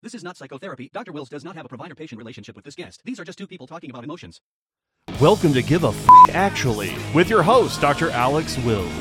[0.00, 0.90] This is not psychotherapy.
[0.92, 1.10] Dr.
[1.10, 3.02] Wills does not have a provider patient relationship with this guest.
[3.04, 4.40] These are just two people talking about emotions.
[5.20, 8.10] Welcome to Give a F Actually with your host, Dr.
[8.10, 8.92] Alex Wills.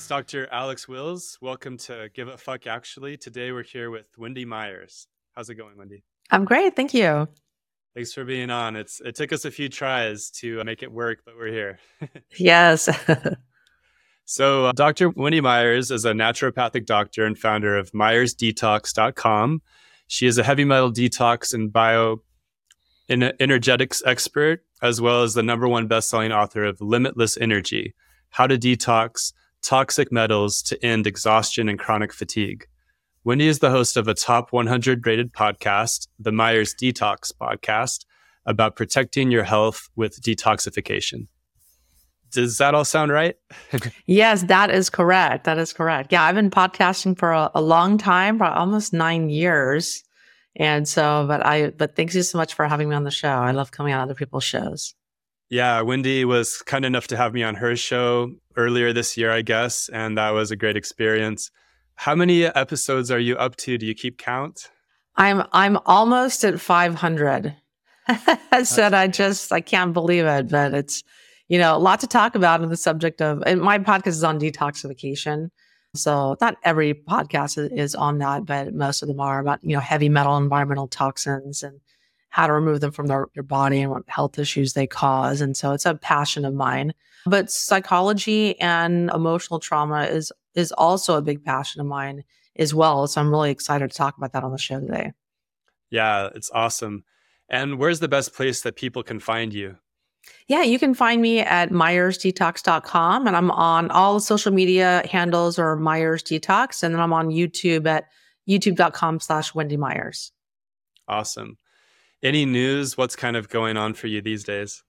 [0.00, 0.48] It's Dr.
[0.50, 1.36] Alex Wills.
[1.42, 3.18] Welcome to Give a Fuck Actually.
[3.18, 5.06] Today we're here with Wendy Myers.
[5.32, 6.04] How's it going, Wendy?
[6.30, 6.74] I'm great.
[6.74, 7.28] Thank you.
[7.94, 8.76] Thanks for being on.
[8.76, 11.78] It's it took us a few tries to make it work, but we're here.
[12.38, 12.88] Yes.
[14.24, 15.10] so, uh, Dr.
[15.10, 19.60] Wendy Myers is a naturopathic doctor and founder of myersdetox.com.
[20.06, 22.22] She is a heavy metal detox and bio
[23.10, 27.94] en- energetics expert, as well as the number one best-selling author of Limitless Energy:
[28.30, 32.66] How to Detox Toxic Metals to End Exhaustion and Chronic Fatigue.
[33.24, 38.06] Wendy is the host of a top 100 rated podcast, the Myers Detox podcast,
[38.46, 41.26] about protecting your health with detoxification.
[42.32, 43.36] Does that all sound right?
[44.06, 45.44] yes, that is correct.
[45.44, 46.12] That is correct.
[46.12, 50.02] Yeah, I've been podcasting for a, a long time, for almost nine years.
[50.56, 53.28] And so, but I, but thanks you so much for having me on the show.
[53.28, 54.94] I love coming on other people's shows.
[55.50, 59.42] Yeah, Wendy was kind enough to have me on her show earlier this year, I
[59.42, 61.50] guess, and that was a great experience.
[61.94, 63.78] How many episodes are you up to?
[63.78, 64.70] Do you keep count?
[65.16, 67.56] I'm I'm almost at 500.
[68.08, 71.02] I said I just I can't believe it, but it's
[71.48, 73.42] you know a lot to talk about on the subject of.
[73.46, 75.48] And my podcast is on detoxification,
[75.94, 79.74] so not every podcast is, is on that, but most of them are about you
[79.74, 81.80] know heavy metal environmental toxins and
[82.30, 85.40] how to remove them from their, your body and what health issues they cause.
[85.40, 86.94] And so it's a passion of mine.
[87.26, 92.24] But psychology and emotional trauma is is also a big passion of mine
[92.56, 93.06] as well.
[93.06, 95.12] So I'm really excited to talk about that on the show today.
[95.90, 97.04] Yeah, it's awesome.
[97.48, 99.76] And where's the best place that people can find you?
[100.48, 105.58] Yeah, you can find me at myersdetox.com and I'm on all the social media handles
[105.58, 106.82] or Myers Detox.
[106.82, 108.08] And then I'm on YouTube at
[108.48, 110.32] youtube.com slash Wendy Myers.
[111.08, 111.56] Awesome.
[112.22, 112.96] Any news?
[112.96, 114.82] What's kind of going on for you these days?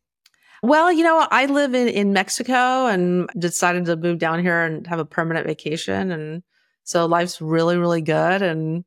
[0.64, 4.86] Well, you know, I live in, in Mexico and decided to move down here and
[4.86, 6.12] have a permanent vacation.
[6.12, 6.44] And
[6.84, 8.42] so life's really, really good.
[8.42, 8.84] And,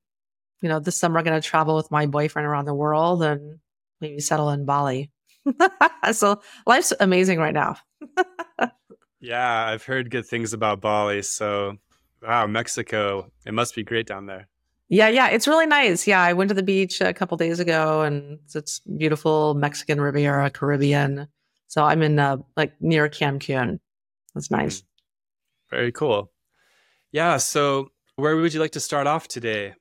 [0.61, 3.59] you know, this summer I'm going to travel with my boyfriend around the world and
[4.01, 5.11] maybe settle in Bali.
[6.13, 7.77] so life's amazing right now.
[9.21, 11.23] yeah, I've heard good things about Bali.
[11.23, 11.79] So,
[12.23, 14.49] wow, Mexico, it must be great down there.
[14.95, 16.07] Yeah, yeah, it's really nice.
[16.07, 20.51] Yeah, I went to the beach a couple days ago and it's beautiful Mexican Riviera,
[20.51, 21.27] Caribbean.
[21.67, 23.81] So I'm in uh, like near Cancun.
[24.37, 24.85] That's nice.
[25.69, 26.31] Very cool.
[27.11, 27.39] Yeah.
[27.39, 29.75] So where would you like to start off today?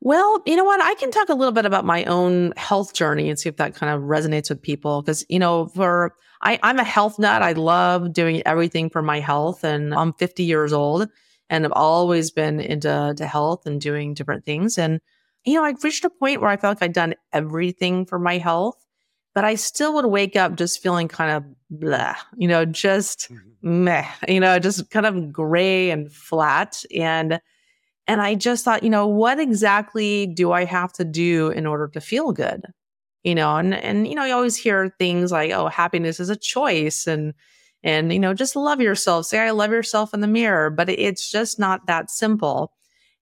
[0.00, 0.82] Well, you know what?
[0.82, 3.74] I can talk a little bit about my own health journey and see if that
[3.74, 5.00] kind of resonates with people.
[5.00, 7.40] Because, you know, for I, I'm a health nut.
[7.40, 9.64] I love doing everything for my health.
[9.64, 11.08] And I'm 50 years old
[11.50, 14.78] and I've always been into to health and doing different things.
[14.78, 15.00] And,
[15.44, 18.38] you know, I reached a point where I felt like I'd done everything for my
[18.38, 18.84] health
[19.34, 23.84] but I still would wake up just feeling kind of blah, you know, just mm-hmm.
[23.84, 26.82] meh, you know, just kind of gray and flat.
[26.94, 27.40] And
[28.06, 31.88] and I just thought, you know, what exactly do I have to do in order
[31.88, 32.64] to feel good?
[33.24, 36.36] You know, and and you know, you always hear things like, oh, happiness is a
[36.36, 37.34] choice and
[37.84, 39.26] and you know, just love yourself.
[39.26, 42.72] Say I love yourself in the mirror, but it's just not that simple.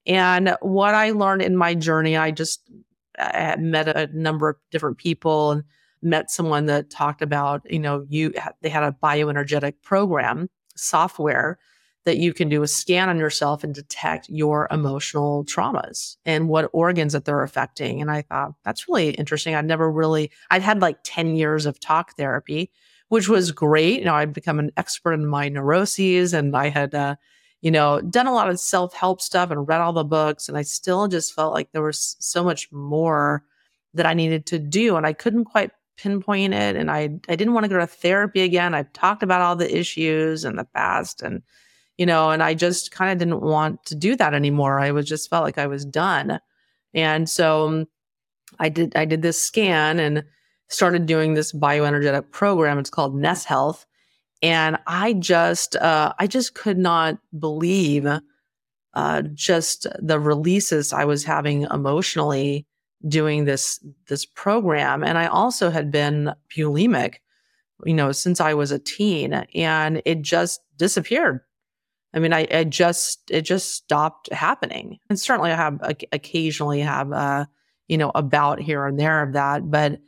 [0.06, 2.71] And what I learned in my journey, I just
[3.19, 5.65] I met a number of different people and
[6.01, 11.59] met someone that talked about, you know, you they had a bioenergetic program software
[12.05, 16.69] that you can do a scan on yourself and detect your emotional traumas and what
[16.72, 18.01] organs that they're affecting.
[18.01, 19.55] And I thought that's really interesting.
[19.55, 22.72] I'd never really, I'd had like 10 years of talk therapy,
[23.12, 23.99] which was great.
[23.99, 27.17] You know, I'd become an expert in my neuroses and I had, uh,
[27.61, 30.49] you know, done a lot of self help stuff and read all the books.
[30.49, 33.45] And I still just felt like there was so much more
[33.92, 34.97] that I needed to do.
[34.97, 38.41] And I couldn't quite pinpoint it and I I didn't want to go to therapy
[38.41, 38.72] again.
[38.72, 41.42] I've talked about all the issues in the past and
[41.98, 44.81] you know, and I just kind of didn't want to do that anymore.
[44.81, 46.41] I was just felt like I was done.
[46.95, 47.89] And so um,
[48.59, 50.25] I did I did this scan and
[50.72, 52.78] started doing this bioenergetic program.
[52.78, 53.86] It's called NES Health.
[54.42, 58.07] And I just uh I just could not believe
[58.95, 62.66] uh just the releases I was having emotionally
[63.07, 67.16] doing this this program and i also had been bulimic
[67.84, 71.41] you know since i was a teen and it just disappeared
[72.15, 74.98] I mean, I, I just it just stopped happening.
[75.09, 75.80] And certainly, I have
[76.13, 77.48] occasionally have a
[77.89, 79.98] you know a bout here and there of that, but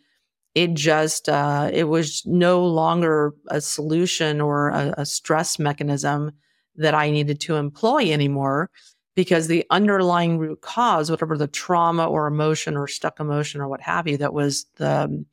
[0.55, 6.33] it just uh, it was no longer a solution or a, a stress mechanism
[6.77, 8.71] that I needed to employ anymore
[9.15, 13.81] because the underlying root cause, whatever the trauma or emotion or stuck emotion or what
[13.81, 15.25] have you, that was the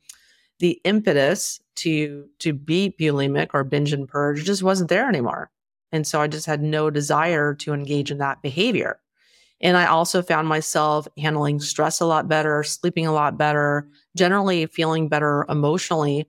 [0.58, 5.50] the impetus to to be bulimic or binge and purge just wasn't there anymore.
[5.90, 8.98] And so I just had no desire to engage in that behavior.
[9.62, 14.66] And I also found myself handling stress a lot better, sleeping a lot better, generally
[14.66, 16.28] feeling better emotionally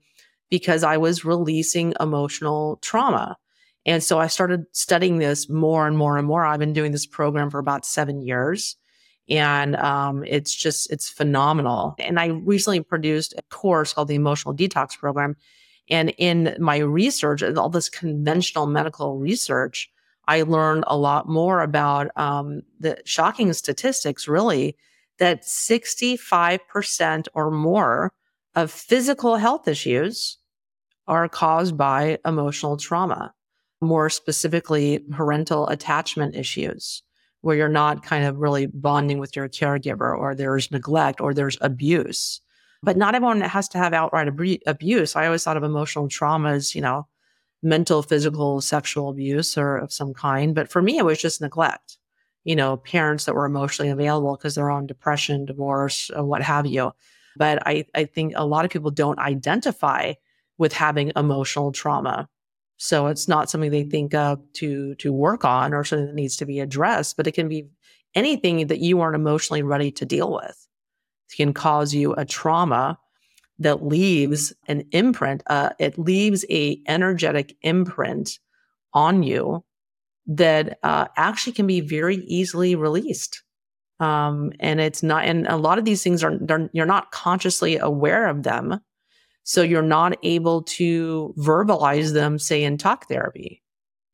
[0.50, 3.38] because I was releasing emotional trauma.
[3.86, 6.46] And so I started studying this more and more and more.
[6.46, 8.78] I've been doing this program for about seven years.
[9.30, 11.96] And um, it's just, it's phenomenal.
[11.98, 15.36] And I recently produced a course called the Emotional Detox Program.
[15.90, 19.90] And in my research, all this conventional medical research,
[20.28, 24.78] I learned a lot more about um, the shocking statistics, really,
[25.20, 28.14] that 65% or more
[28.56, 30.38] of physical health issues
[31.08, 33.34] are caused by emotional trauma,
[33.82, 37.04] more specifically, parental attachment issues,
[37.42, 41.58] where you're not kind of really bonding with your caregiver, or there's neglect, or there's
[41.60, 42.40] abuse.
[42.82, 45.16] But not everyone has to have outright ab- abuse.
[45.16, 47.08] I always thought of emotional trauma as, you know,
[47.64, 50.54] mental, physical, sexual abuse or of some kind.
[50.54, 51.98] But for me, it was just neglect.
[52.44, 56.66] You know, parents that were emotionally available because they're on depression, divorce, or what have
[56.66, 56.92] you.
[57.38, 60.14] But I, I think a lot of people don't identify
[60.58, 62.30] with having emotional trauma.
[62.78, 66.36] So it's not something they think of to to work on or something that needs
[66.38, 67.68] to be addressed, but it can be
[68.14, 70.68] anything that you aren't emotionally ready to deal with
[71.32, 73.00] It can cause you a trauma
[73.64, 75.44] that leaves an imprint.
[75.48, 78.40] Uh, it leaves a energetic imprint
[78.94, 79.64] on you
[80.28, 83.44] that uh, actually can be very easily released.
[84.00, 86.38] Um, and it's not, and a lot of these things are,
[86.74, 88.80] you're not consciously aware of them.
[89.44, 93.62] So you're not able to verbalize them, say in talk therapy,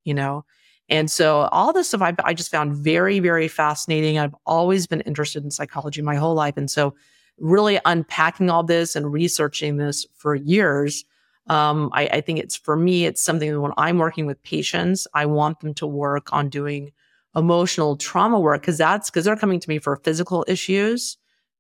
[0.04, 0.46] you know?
[0.90, 4.18] And so all this stuff I, I just found very, very fascinating.
[4.18, 6.57] I've always been interested in psychology my whole life.
[6.57, 6.96] And so
[7.39, 11.06] really unpacking all this and researching this for years,
[11.47, 15.07] um, I, I, think it's for me, it's something that when I'm working with patients,
[15.15, 16.91] I want them to work on doing
[17.36, 21.18] emotional trauma work because that's because they're coming to me for physical issues,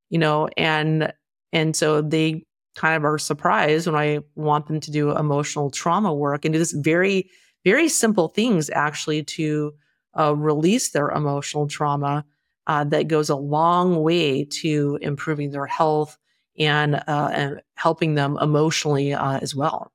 [0.09, 1.11] you know, and
[1.51, 2.43] and so they
[2.75, 6.59] kind of are surprised when I want them to do emotional trauma work and do
[6.59, 7.29] this very
[7.65, 9.73] very simple things actually to
[10.17, 12.25] uh, release their emotional trauma
[12.69, 16.19] uh, that goes a long way to improving their health
[16.59, 19.91] and, uh, and helping them emotionally uh, as well.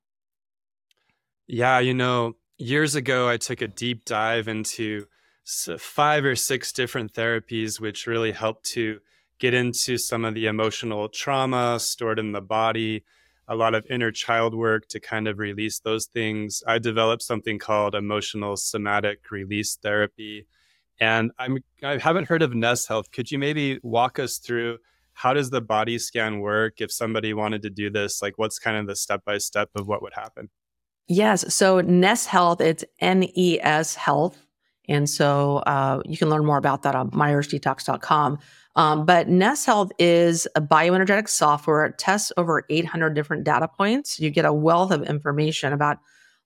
[1.46, 5.06] Yeah, you know, years ago, I took a deep dive into
[5.78, 8.98] five or six different therapies, which really helped to
[9.38, 13.04] get into some of the emotional trauma stored in the body
[13.46, 16.62] a lot of inner child work to kind of release those things.
[16.66, 20.46] I developed something called emotional somatic release therapy.
[21.00, 23.10] And I'm I haven't heard of NES Health.
[23.10, 24.78] Could you maybe walk us through
[25.14, 28.20] how does the body scan work if somebody wanted to do this?
[28.20, 30.50] Like what's kind of the step by step of what would happen?
[31.06, 31.54] Yes.
[31.54, 34.46] So NES Health, it's N E S Health.
[34.86, 38.38] And so uh, you can learn more about that on myersdetox.com.
[38.76, 41.86] Um, but NES Health is a bioenergetic software.
[41.86, 44.18] It tests over 800 different data points.
[44.18, 45.98] You get a wealth of information about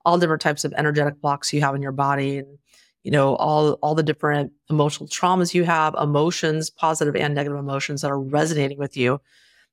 [0.05, 2.59] all different types of energetic blocks you have in your body and
[3.05, 8.03] you know all all the different emotional traumas you have emotions positive and negative emotions
[8.03, 9.21] that are resonating with you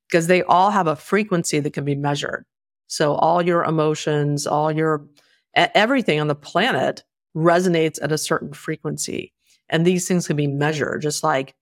[0.10, 2.46] because they all have a frequency that can be measured
[2.88, 5.06] so all your emotions all your
[5.56, 7.04] everything on the planet
[7.36, 9.34] resonates at a certain frequency
[9.70, 11.56] and these things can be measured just like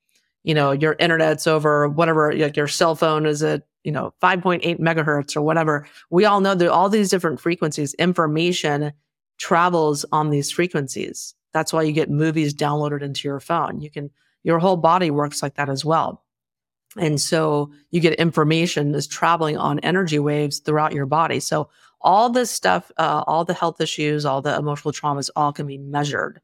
[0.43, 4.79] you know, your internet's over whatever, like your cell phone is at, you know, 5.8
[4.79, 5.87] megahertz or whatever.
[6.09, 8.91] We all know that all these different frequencies, information
[9.39, 11.33] travels on these frequencies.
[11.53, 13.81] That's why you get movies downloaded into your phone.
[13.81, 14.09] You can,
[14.43, 16.23] your whole body works like that as well.
[16.97, 21.39] And so you get information is traveling on energy waves throughout your body.
[21.39, 21.69] So
[22.01, 25.77] all this stuff, uh, all the health issues, all the emotional traumas, all can be
[25.77, 26.41] measured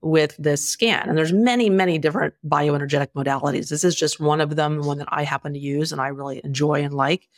[0.00, 1.08] with this scan.
[1.08, 3.68] And there's many, many different bioenergetic modalities.
[3.68, 6.40] This is just one of them, one that I happen to use and I really
[6.42, 7.28] enjoy and like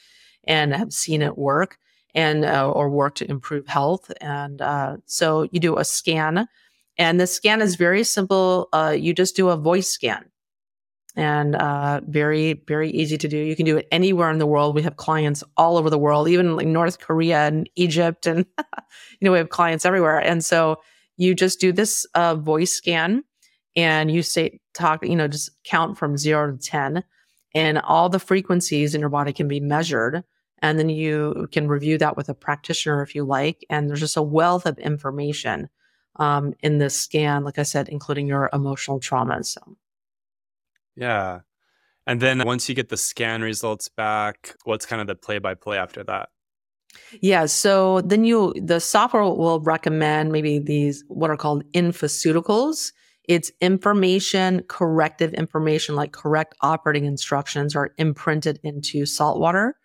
[0.45, 1.79] and have seen it work
[2.15, 4.11] and uh, or work to improve health.
[4.21, 6.49] And uh, so you do a scan
[6.99, 8.69] and the scan is very simple.
[8.73, 10.25] Uh, you just do a voice scan
[11.17, 13.37] and uh, very, very easy to do.
[13.37, 14.75] You can do it anywhere in the world.
[14.75, 18.27] We have clients all over the world, even like North Korea and Egypt.
[18.27, 18.65] And, you
[19.23, 20.19] know, we have clients everywhere.
[20.19, 20.81] And so
[21.17, 23.23] you just do this uh, voice scan
[23.77, 27.05] and you say, talk, you know, just count from zero to 10
[27.55, 30.25] and all the frequencies in your body can be measured.
[30.59, 33.65] And then you can review that with a practitioner if you like.
[33.71, 35.69] And there's just a wealth of information
[36.17, 39.47] um, in this scan, like I said, including your emotional traumas.
[39.47, 39.77] So.
[40.97, 41.41] Yeah.
[42.07, 45.55] And then once you get the scan results back, what's kind of the play by
[45.55, 46.29] play after that?
[47.21, 47.47] Yeah.
[47.47, 52.93] So then you, the software will recommend maybe these, what are called infoceuticals.
[53.27, 59.77] It's information, corrective information, like correct operating instructions are imprinted into salt water.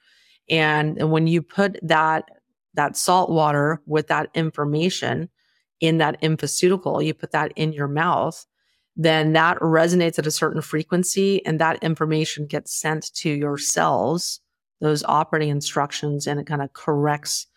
[0.50, 2.26] And when you put that,
[2.74, 5.30] that salt water with that information
[5.80, 8.46] in that infoceutical, you put that in your mouth,
[8.96, 14.42] then that resonates at a certain frequency and that information gets sent to your cells,
[14.82, 17.48] those operating instructions, and it kind of corrects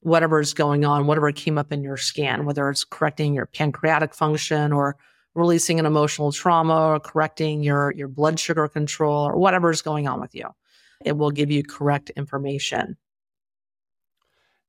[0.00, 4.14] whatever is going on, whatever came up in your scan, whether it's correcting your pancreatic
[4.14, 4.96] function or
[5.34, 10.06] releasing an emotional trauma or correcting your, your blood sugar control or whatever is going
[10.06, 10.46] on with you.
[11.04, 12.96] It will give you correct information.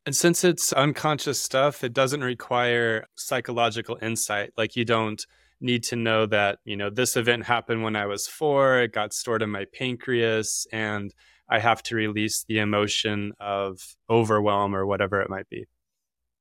[0.06, 4.52] And since it's unconscious stuff, it doesn't require psychological insight.
[4.58, 5.26] Like you don't
[5.62, 9.14] need to know that, you know, this event happened when I was four, it got
[9.14, 11.14] stored in my pancreas, and
[11.50, 13.80] I have to release the emotion of
[14.10, 15.68] overwhelm or whatever it might be.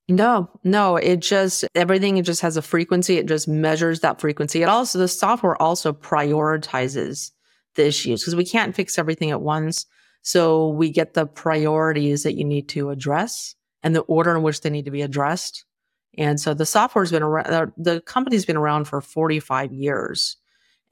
[0.09, 3.17] No, no, it just everything it just has a frequency.
[3.19, 4.63] It just measures that frequency.
[4.63, 7.31] It also the software also prioritizes
[7.77, 9.87] the issues because we can't fix everything at once.
[10.23, 14.61] So we get the priorities that you need to address and the order in which
[14.61, 15.65] they need to be addressed.
[16.17, 20.37] And so the software's been around, uh, the company's been around for 45 years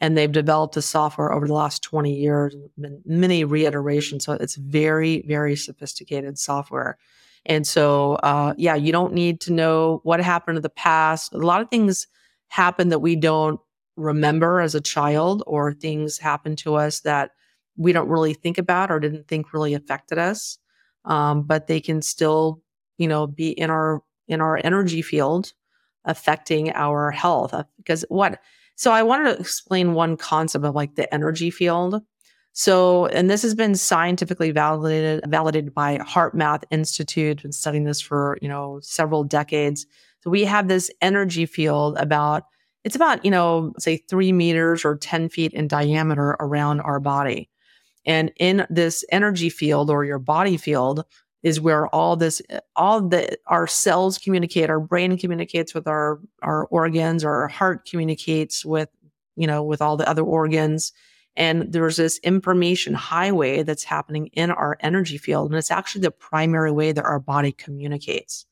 [0.01, 2.57] and they've developed the software over the last 20 years,
[3.05, 4.25] many reiterations.
[4.25, 6.99] So it's very, very sophisticated software.
[7.47, 11.35] And so, uh, yeah, you don't need to know what happened in the past.
[11.35, 12.07] A lot of things
[12.49, 13.61] happen that we don't
[13.97, 17.33] remember as a child, or things happen to us that
[17.81, 20.59] we don't really think about or didn't think really affected us.
[21.07, 22.61] Um, but they can still,
[22.99, 25.53] you know, be in our in our energy field
[26.05, 28.39] affecting our health uh, because what
[28.75, 32.01] so i wanted to explain one concept of like the energy field
[32.53, 38.39] so and this has been scientifically validated validated by HeartMath Institute been studying this for
[38.41, 39.85] you know several decades
[40.21, 42.45] so we have this energy field about
[42.83, 47.50] it's about you know say three meters or 10 feet in diameter around our body
[48.07, 51.05] and in this energy field or your body field
[51.43, 56.21] is where all this eh, all the our cells communicate our brain communicates with our
[56.43, 58.89] our organs our heart communicates with
[59.37, 60.93] you know with all the other organs.
[61.37, 66.11] And there's this information highway that's happening in our energy field and it's actually the
[66.11, 68.47] primary way that our body communicates.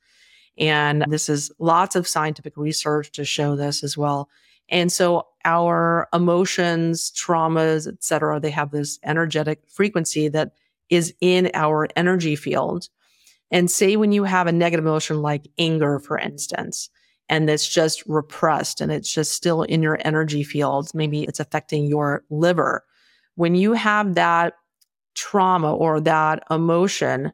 [0.56, 4.28] And this is lots of scientific research to show this as well
[4.68, 10.52] and so our emotions traumas etc they have this energetic frequency that
[10.90, 12.88] is in our energy field.
[13.50, 16.90] And say when you have a negative emotion like anger, for instance,
[17.28, 21.86] and it's just repressed and it's just still in your energy field, maybe it's affecting
[21.86, 22.84] your liver.
[23.36, 24.54] When you have that
[25.14, 27.32] trauma or that emotion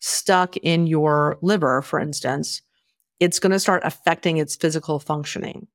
[0.00, 2.62] stuck in your liver, for instance,
[3.18, 5.66] it's going to start affecting its physical functioning.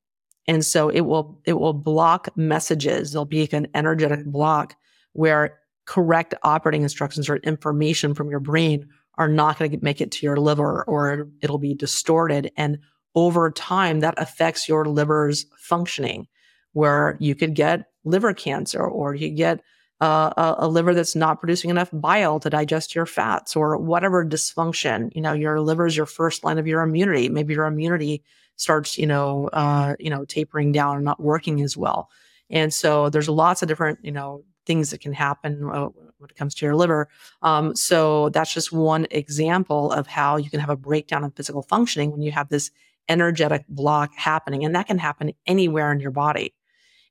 [0.47, 3.11] And so it will, it will block messages.
[3.11, 4.75] There'll be an energetic block
[5.13, 8.87] where correct operating instructions or information from your brain
[9.17, 12.51] are not going to make it to your liver or it'll be distorted.
[12.57, 12.79] And
[13.15, 16.27] over time, that affects your liver's functioning,
[16.73, 19.61] where you could get liver cancer or you get
[20.01, 24.25] uh, a, a, liver that's not producing enough bile to digest your fats or whatever
[24.25, 25.09] dysfunction.
[25.15, 27.29] You know, your liver is your first line of your immunity.
[27.29, 28.21] Maybe your immunity
[28.55, 32.09] starts, you know, uh, you know, tapering down and not working as well.
[32.50, 36.35] And so there's lots of different, you know, things that can happen uh, when it
[36.35, 37.07] comes to your liver.
[37.41, 41.62] Um, so that's just one example of how you can have a breakdown in physical
[41.63, 42.71] functioning when you have this
[43.07, 46.53] energetic block happening, and that can happen anywhere in your body.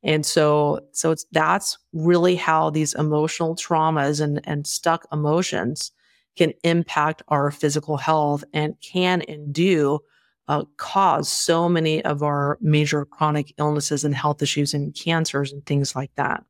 [0.02, 5.92] And so, so it's that's really how these emotional traumas and and stuck emotions
[6.36, 10.00] can impact our physical health and can and do
[10.48, 15.64] uh, cause so many of our major chronic illnesses and health issues and cancers and
[15.64, 16.44] things like that.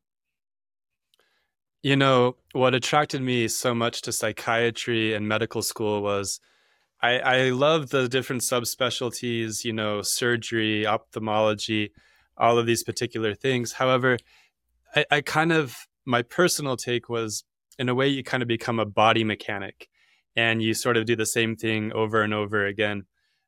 [1.82, 6.40] You know, what attracted me so much to psychiatry and medical school was
[7.02, 11.92] I, I love the different subspecialties, you know, surgery, ophthalmology,
[12.38, 13.72] all of these particular things.
[13.72, 14.16] However,
[14.96, 17.44] I, I kind of, my personal take was
[17.78, 19.88] in a way, you kind of become a body mechanic
[20.34, 23.04] and you sort of do the same thing over and over again.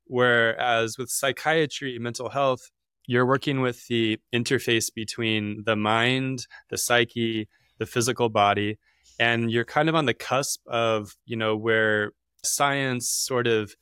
[0.07, 2.71] Whereas with psychiatry, mental health,
[3.07, 7.49] you're working with the interface between the mind, the psyche,
[7.79, 8.79] the physical body,
[9.19, 13.75] and you're kind of on the cusp of, you know, where science sort of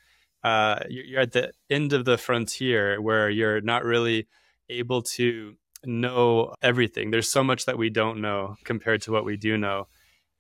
[0.42, 4.28] uh, you're at the end of the frontier where you're not really
[4.68, 5.54] able to
[5.84, 7.10] know everything.
[7.10, 9.88] There's so much that we don't know compared to what we do know.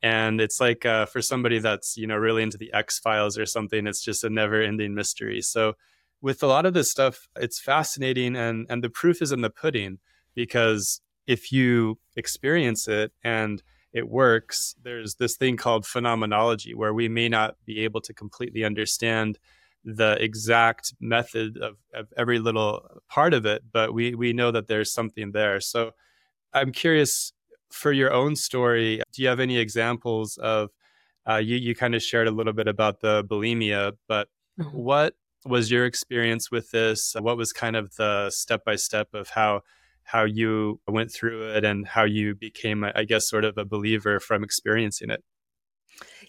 [0.04, 3.46] And it's like uh, for somebody that's you know really into the X Files or
[3.46, 5.40] something, it's just a never-ending mystery.
[5.40, 5.76] So
[6.20, 9.48] with a lot of this stuff, it's fascinating, and and the proof is in the
[9.48, 9.98] pudding
[10.34, 13.62] because if you experience it and
[13.94, 18.62] it works, there's this thing called phenomenology where we may not be able to completely
[18.62, 19.38] understand
[19.86, 24.68] the exact method of, of every little part of it, but we we know that
[24.68, 25.60] there's something there.
[25.60, 25.92] So
[26.52, 27.32] I'm curious
[27.70, 29.00] for your own story.
[29.12, 30.70] Do you have any examples of
[31.28, 34.28] uh, you you kind of shared a little bit about the bulimia, but
[34.58, 34.76] mm-hmm.
[34.76, 35.14] what
[35.46, 37.14] was your experience with this?
[37.18, 39.62] What was kind of the step by step of how
[40.04, 44.20] how you went through it and how you became, I guess, sort of a believer
[44.20, 45.22] from experiencing it?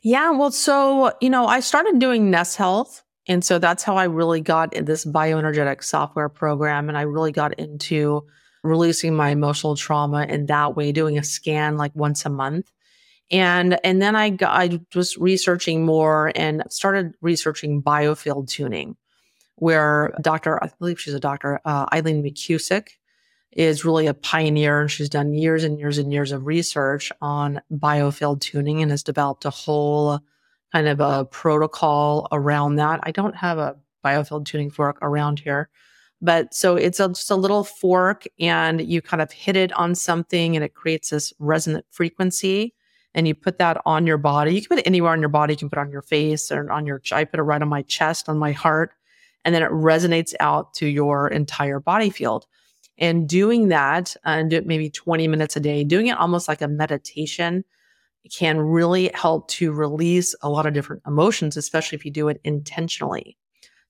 [0.01, 4.05] Yeah, well, so you know, I started doing NES Health and so that's how I
[4.05, 6.89] really got in this bioenergetic software program.
[6.89, 8.25] And I really got into
[8.65, 12.71] releasing my emotional trauma in that way, doing a scan like once a month.
[13.31, 18.97] And and then I got, I was researching more and started researching biofield tuning,
[19.55, 20.63] where Dr.
[20.63, 22.89] I believe she's a doctor, uh, Eileen McKusick
[23.51, 27.61] is really a pioneer and she's done years and years and years of research on
[27.71, 30.19] biofield tuning and has developed a whole
[30.73, 32.99] kind of a protocol around that.
[33.03, 35.69] I don't have a biofield tuning fork around here.
[36.25, 39.93] But so it's a, just a little fork and you kind of hit it on
[39.93, 42.73] something and it creates this resonant frequency
[43.13, 44.55] and you put that on your body.
[44.55, 45.53] You can put it anywhere on your body.
[45.53, 47.69] You can put it on your face or on your, I put it right on
[47.69, 48.91] my chest, on my heart,
[49.43, 52.47] and then it resonates out to your entire body field.
[52.97, 56.61] And doing that and do it maybe 20 minutes a day, doing it almost like
[56.63, 57.63] a meditation
[58.35, 62.41] can really help to release a lot of different emotions, especially if you do it
[62.43, 63.37] intentionally.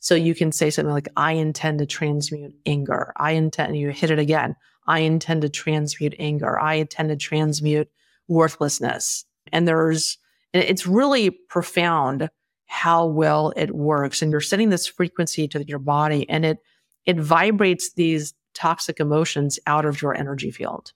[0.05, 3.11] So you can say something like, I intend to transmute anger.
[3.17, 4.55] I intend, you hit it again.
[4.85, 6.59] I intend to transmute anger.
[6.59, 7.89] I intend to transmute
[8.27, 9.25] worthlessness.
[9.51, 10.19] And there's,
[10.53, 12.29] it's really profound
[12.67, 14.21] how well it works.
[14.21, 16.59] And you're setting this frequency to your body and it,
[17.07, 20.93] it vibrates these toxic emotions out of your energy field.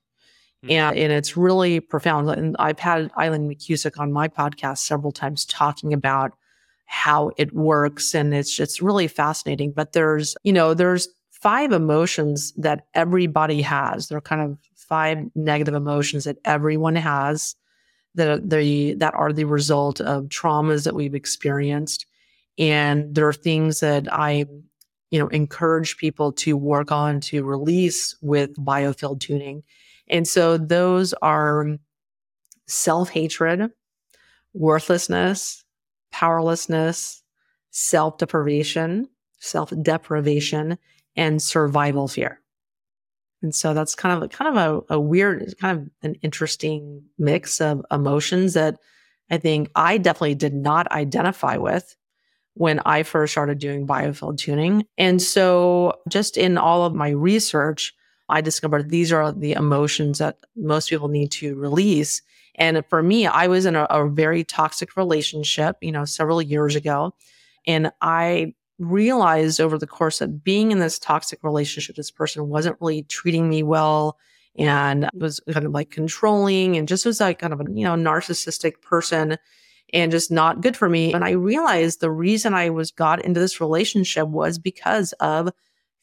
[0.63, 0.71] Mm-hmm.
[0.71, 2.29] And, and it's really profound.
[2.29, 6.33] And I've had Eileen McKusick on my podcast several times talking about
[6.91, 8.15] how it works.
[8.15, 9.71] And it's just really fascinating.
[9.71, 14.07] But there's, you know, there's five emotions that everybody has.
[14.07, 17.55] There are kind of five negative emotions that everyone has
[18.15, 22.07] that the that are the result of traumas that we've experienced.
[22.57, 24.47] And there are things that I,
[25.11, 29.61] you know, encourage people to work on to release with biofield tuning.
[30.07, 31.77] And so those are
[32.65, 33.69] self hatred,
[34.55, 35.63] worthlessness,
[36.11, 37.23] powerlessness,
[37.71, 40.77] self deprivation, self deprivation,
[41.15, 42.41] and survival fear.
[43.41, 47.03] And so that's kind of a, kind of a, a weird, kind of an interesting
[47.17, 48.77] mix of emotions that
[49.31, 51.95] I think I definitely did not identify with
[52.55, 54.85] when I first started doing biofield tuning.
[54.97, 57.93] And so just in all of my research,
[58.27, 62.21] I discovered these are the emotions that most people need to release.
[62.59, 66.75] And for me, I was in a, a very toxic relationship, you know, several years
[66.75, 67.15] ago.
[67.65, 72.77] And I realized over the course of being in this toxic relationship, this person wasn't
[72.81, 74.17] really treating me well
[74.57, 77.95] and was kind of like controlling and just was like kind of a, you know,
[77.95, 79.37] narcissistic person
[79.93, 81.13] and just not good for me.
[81.13, 85.49] And I realized the reason I was got into this relationship was because of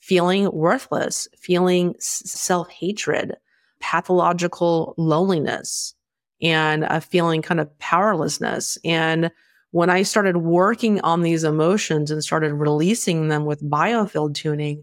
[0.01, 3.37] feeling worthless, feeling self hatred,
[3.81, 5.95] pathological loneliness,
[6.43, 8.79] and a feeling kind of powerlessness.
[8.85, 9.31] And
[9.71, 14.83] when I started working on these emotions and started releasing them with biofield tuning,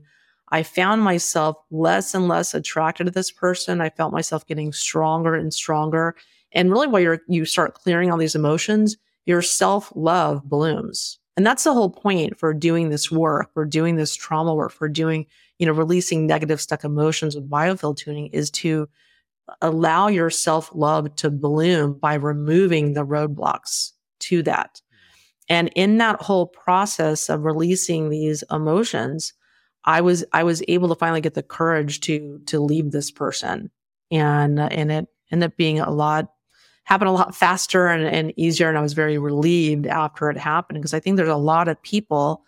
[0.49, 3.81] I found myself less and less attracted to this person.
[3.81, 6.15] I felt myself getting stronger and stronger.
[6.51, 11.17] And really, while you you start clearing all these emotions, your self love blooms.
[11.35, 14.87] And that's the whole point for doing this work, for doing this trauma work, for
[14.87, 15.25] doing,
[15.57, 18.87] you know, releasing negative stuck emotions with biofield tuning is to
[19.61, 24.81] allow your self love to bloom by removing the roadblocks to that.
[25.49, 29.33] And in that whole process of releasing these emotions,
[29.85, 33.69] I was I was able to finally get the courage to to leave this person,
[34.11, 36.29] and and it ended up being a lot
[36.85, 38.69] happened a lot faster and, and easier.
[38.69, 41.81] And I was very relieved after it happened because I think there's a lot of
[41.81, 42.43] people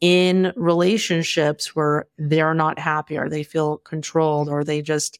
[0.00, 5.18] in relationships where they're not happy or they feel controlled or they just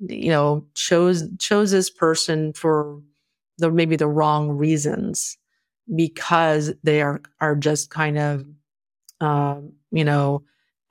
[0.00, 3.00] you know chose chose this person for
[3.58, 5.38] the maybe the wrong reasons
[5.94, 8.44] because they are are just kind of
[9.20, 10.42] um, you know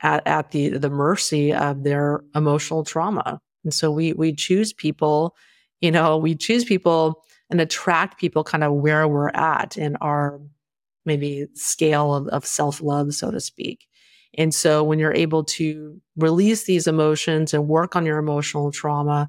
[0.02, 5.36] at, at the the mercy of their emotional trauma and so we we choose people
[5.80, 10.40] you know we choose people and attract people kind of where we're at in our
[11.04, 13.86] maybe scale of, of self love, so to speak.
[14.36, 19.28] And so when you're able to release these emotions and work on your emotional trauma,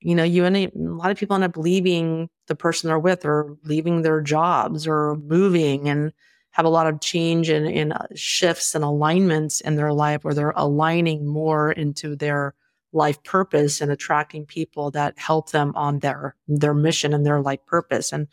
[0.00, 3.24] you know, you up, a lot of people end up leaving the person they're with
[3.24, 6.12] or leaving their jobs or moving and
[6.50, 10.34] have a lot of change in, in uh, shifts and alignments in their life where
[10.34, 12.54] they're aligning more into their
[12.92, 17.64] life purpose and attracting people that help them on their their mission and their life
[17.66, 18.12] purpose.
[18.12, 18.28] And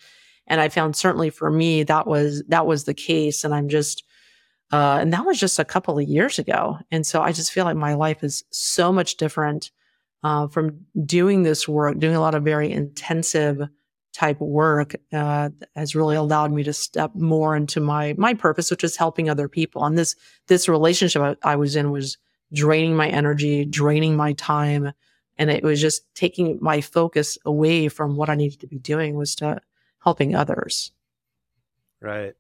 [0.48, 3.43] and i found certainly for me that was that was the case.
[3.43, 4.04] And i'm just
[4.71, 7.65] uh, and that was just a couple of years ago and so i just feel
[7.65, 9.71] like my life is so much different
[10.23, 13.62] uh, from doing this work doing a lot of very intensive
[14.12, 18.84] type work uh, has really allowed me to step more into my my purpose which
[18.84, 20.15] is helping other people and this
[20.47, 22.17] this relationship I, I was in was
[22.53, 24.91] draining my energy, draining my time.
[25.38, 29.15] And it was just taking my focus away from what I needed to be doing
[29.15, 29.62] was to
[30.03, 30.91] helping others.
[32.01, 32.34] Right.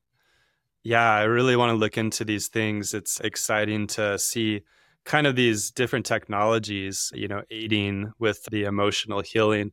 [0.83, 2.93] Yeah, I really want to look into these things.
[2.93, 4.61] It's exciting to see
[5.03, 9.71] kind of these different technologies, you know, aiding with the emotional healing.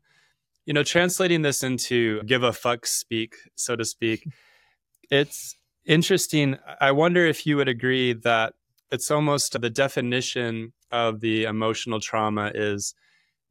[0.64, 4.27] You know, translating this into give a fuck speak, so to speak,
[5.11, 6.57] it's interesting.
[6.81, 8.55] I wonder if you would agree that
[8.90, 12.95] it's almost the definition of the emotional trauma is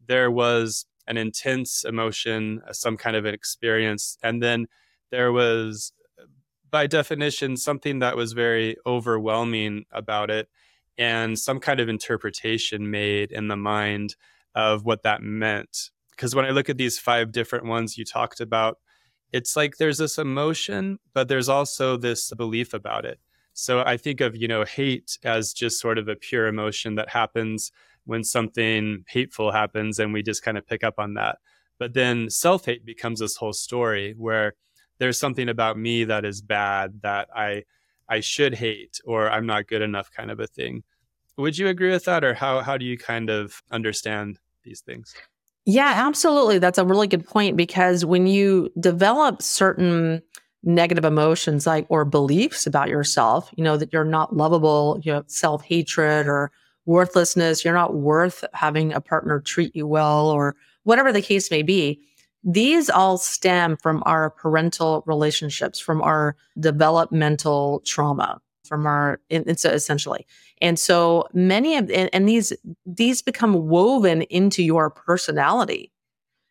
[0.07, 4.67] there was an intense emotion, some kind of an experience, and then
[5.11, 5.93] there was,
[6.75, 10.49] by definition, something that was very overwhelming about it,
[10.97, 14.17] and some kind of interpretation made in the mind
[14.55, 15.89] of what that meant.
[16.09, 18.79] Because when I look at these five different ones you talked about,
[19.31, 23.21] it's like there's this emotion, but there's also this belief about it.
[23.53, 27.07] So I think of, you know, hate as just sort of a pure emotion that
[27.07, 27.71] happens
[28.03, 31.38] when something hateful happens and we just kind of pick up on that.
[31.79, 34.55] But then self hate becomes this whole story where
[34.99, 37.63] there's something about me that is bad that I
[38.08, 40.84] I should hate or I'm not good enough kind of a thing.
[41.38, 45.13] Would you agree with that or how how do you kind of understand these things?
[45.65, 46.60] Yeah, absolutely.
[46.60, 50.21] That's a really good point because when you develop certain
[50.65, 55.23] negative emotions like or beliefs about yourself you know that you're not lovable you have
[55.27, 56.51] self-hatred or
[56.88, 61.62] worthlessness you're not worth having a partner treat you well or whatever the case may
[61.62, 62.01] be
[62.45, 70.25] these all stem from our parental relationships from our developmental trauma from our it's essentially.
[70.62, 72.53] And so many of and, and these
[72.86, 75.91] these become woven into your personality.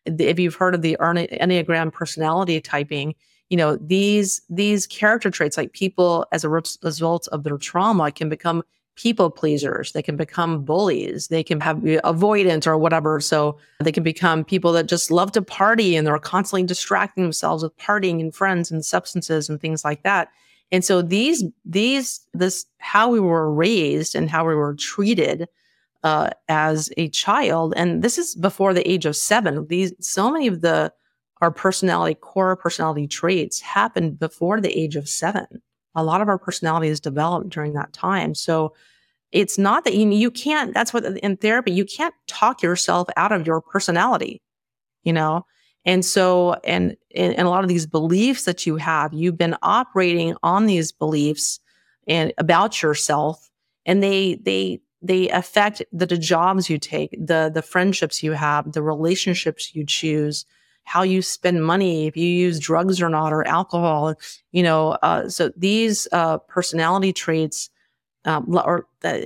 [0.05, 3.15] If you've heard of the enneagram personality typing
[3.49, 8.29] you know these these character traits like people as a result of their trauma can
[8.29, 8.63] become
[8.95, 9.91] people pleasers.
[9.91, 11.27] They can become bullies.
[11.27, 13.19] They can have avoidant or whatever.
[13.19, 17.63] So they can become people that just love to party and they're constantly distracting themselves
[17.63, 20.29] with partying and friends and substances and things like that.
[20.71, 25.47] And so these these this how we were raised and how we were treated
[26.03, 29.67] uh, as a child and this is before the age of seven.
[29.67, 30.91] These so many of the
[31.41, 35.61] our personality, core personality traits happened before the age of seven.
[35.95, 38.35] A lot of our personality is developed during that time.
[38.35, 38.73] So
[39.31, 43.31] it's not that you, you can't, that's what in therapy, you can't talk yourself out
[43.31, 44.41] of your personality,
[45.03, 45.45] you know?
[45.83, 50.35] And so, and, and a lot of these beliefs that you have, you've been operating
[50.41, 51.59] on these beliefs
[52.07, 53.49] and about yourself
[53.85, 58.71] and they, they, they affect the, the jobs you take, the, the friendships you have,
[58.71, 60.45] the relationships you choose,
[60.85, 64.15] how you spend money, if you use drugs or not, or alcohol,
[64.51, 64.91] you know.
[65.01, 67.69] Uh, so these uh, personality traits
[68.25, 69.19] um, or uh,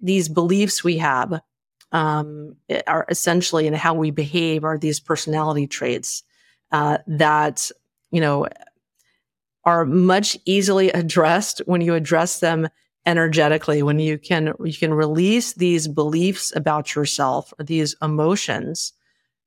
[0.00, 1.40] these beliefs we have
[1.92, 6.22] um, are essentially in how we behave are these personality traits
[6.72, 7.70] uh, that
[8.10, 8.46] you know
[9.64, 12.68] are much easily addressed when you address them
[13.06, 18.92] energetically when you can you can release these beliefs about yourself or these emotions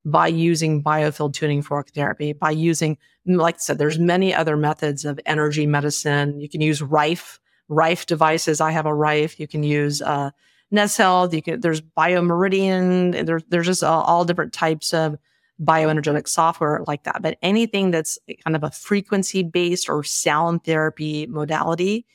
[0.07, 5.03] by using biofield tuning fork therapy, by using, like I said, there's many other methods
[5.03, 6.39] of energy medicine.
[6.39, 8.61] You can use Rife, Rife devices.
[8.61, 9.37] I have a Rife.
[9.37, 10.31] You can use uh,
[10.71, 11.33] NES Health.
[11.33, 13.25] You can, there's Biomeridian.
[13.25, 15.17] There, there's just all, all different types of
[15.61, 17.21] bioenergetic software like that.
[17.21, 22.05] But anything that's kind of a frequency based or sound therapy modality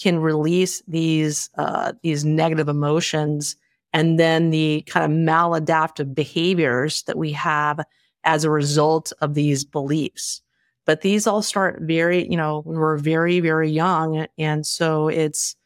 [0.00, 3.56] can release these uh, these negative emotions
[3.92, 7.80] and then the kind of maladaptive behaviors that we have
[8.24, 10.42] as a result of these beliefs.
[10.86, 14.26] But these all start very, you know, when we're very, very young.
[14.38, 15.56] And so it's,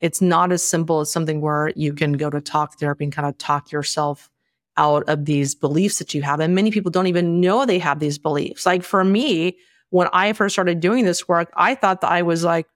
[0.00, 3.28] it's not as simple as something where you can go to talk therapy and kind
[3.28, 4.30] of talk yourself
[4.76, 6.40] out of these beliefs that you have.
[6.40, 8.64] And many people don't even know they have these beliefs.
[8.64, 9.56] Like for me,
[9.90, 12.66] when I first started doing this work, I thought that I was like,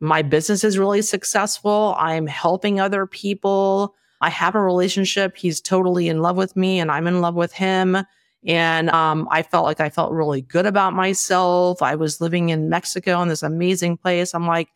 [0.00, 1.94] my business is really successful.
[1.98, 3.94] I'm helping other people.
[4.24, 5.36] I have a relationship.
[5.36, 7.98] He's totally in love with me and I'm in love with him.
[8.46, 11.82] And um, I felt like I felt really good about myself.
[11.82, 14.34] I was living in Mexico in this amazing place.
[14.34, 14.68] I'm like,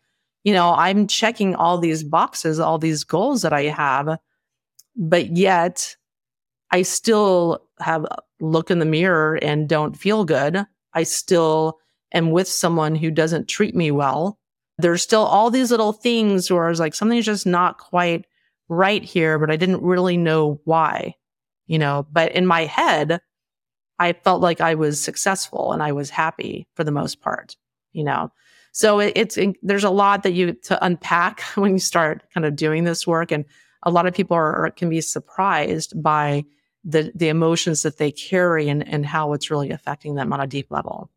[0.43, 4.19] you know, I'm checking all these boxes, all these goals that I have,
[4.95, 5.95] but yet
[6.69, 8.05] I still have
[8.39, 10.63] look in the mirror and don't feel good.
[10.93, 11.79] I still
[12.13, 14.37] am with someone who doesn't treat me well.
[14.77, 18.25] There's still all these little things where I was like, something's just not quite
[18.69, 21.15] right here, but I didn't really know why,
[21.67, 23.19] you know, but in my head,
[23.97, 27.57] I felt like I was successful and I was happy for the most part,
[27.91, 28.31] you know.
[28.71, 32.45] So it, it's it, there's a lot that you to unpack when you start kind
[32.45, 33.45] of doing this work, and
[33.83, 36.45] a lot of people are, are can be surprised by
[36.83, 40.47] the the emotions that they carry and and how it's really affecting them on a
[40.47, 41.09] deep level.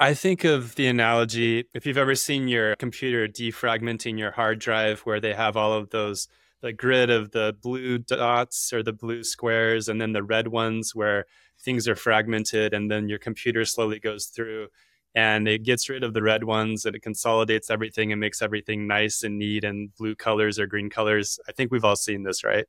[0.00, 5.00] I think of the analogy if you've ever seen your computer defragmenting your hard drive,
[5.00, 6.28] where they have all of those
[6.62, 10.94] the grid of the blue dots or the blue squares and then the red ones
[10.94, 11.26] where
[11.60, 14.68] things are fragmented and then your computer slowly goes through
[15.14, 18.86] and it gets rid of the red ones and it consolidates everything and makes everything
[18.86, 21.38] nice and neat and blue colors or green colors.
[21.46, 22.64] I think we've all seen this, right?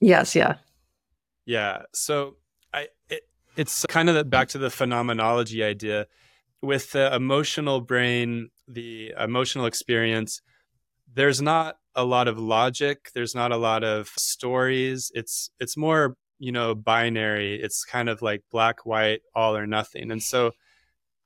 [0.00, 0.56] Yes, yeah.
[1.46, 1.82] Yeah.
[1.94, 2.36] So
[2.74, 3.22] I it,
[3.56, 6.06] it's kind of back to the phenomenology idea
[6.62, 10.42] with the emotional brain, the emotional experience.
[11.12, 13.10] There's not a lot of logic.
[13.14, 15.10] There's not a lot of stories.
[15.14, 17.60] It's it's more you know binary.
[17.60, 20.10] It's kind of like black white, all or nothing.
[20.10, 20.52] And so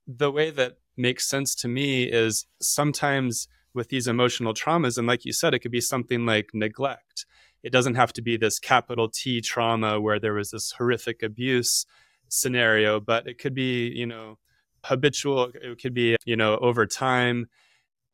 [0.07, 5.25] the way that makes sense to me is sometimes with these emotional traumas, and like
[5.25, 7.27] you said, it could be something like neglect.
[7.63, 11.87] It doesn't have to be this capital T trauma where there was this horrific abuse
[12.31, 14.39] scenario, but it could be, you know,
[14.85, 15.53] habitual.
[15.55, 17.49] It could be, you know, over time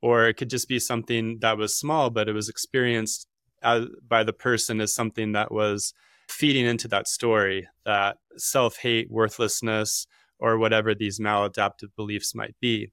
[0.02, 3.26] or it could just be something that was small, but it was experienced
[3.62, 5.94] as, by the person as something that was
[6.28, 10.06] feeding into that story, that self hate, worthlessness,
[10.38, 12.90] or whatever these maladaptive beliefs might be.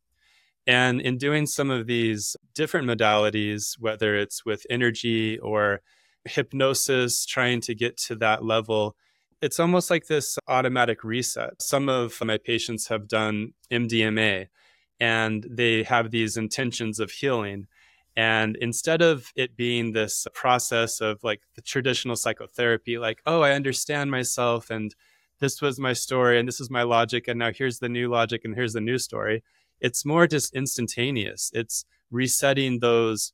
[0.65, 5.81] And in doing some of these different modalities, whether it's with energy or
[6.25, 8.95] hypnosis, trying to get to that level,
[9.43, 11.61] it's almost like this automatic reset.
[11.61, 14.47] Some of my patients have done MDMA,
[15.01, 17.67] and they have these intentions of healing.
[18.15, 23.51] And instead of it being this process of like the traditional psychotherapy, like, oh, I
[23.51, 24.95] understand myself and
[25.39, 28.45] this was my story and this is my logic and now here's the new logic
[28.45, 29.43] and here's the new story.
[29.81, 31.51] It's more just instantaneous.
[31.53, 33.33] It's resetting those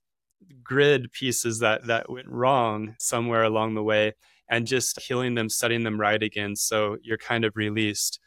[0.64, 4.14] grid pieces that that went wrong somewhere along the way
[4.50, 6.56] and just healing them, setting them right again.
[6.56, 8.20] So you're kind of released.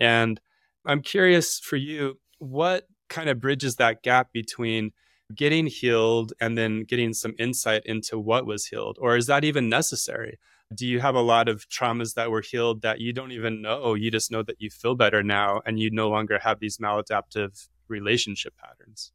[0.00, 0.40] And
[0.86, 4.92] I'm curious for you, what kind of bridges that gap between
[5.34, 8.96] getting healed and then getting some insight into what was healed?
[9.00, 10.38] Or is that even necessary?
[10.74, 13.94] Do you have a lot of traumas that were healed that you don't even know?
[13.94, 17.68] You just know that you feel better now and you no longer have these maladaptive
[17.88, 19.12] relationship patterns.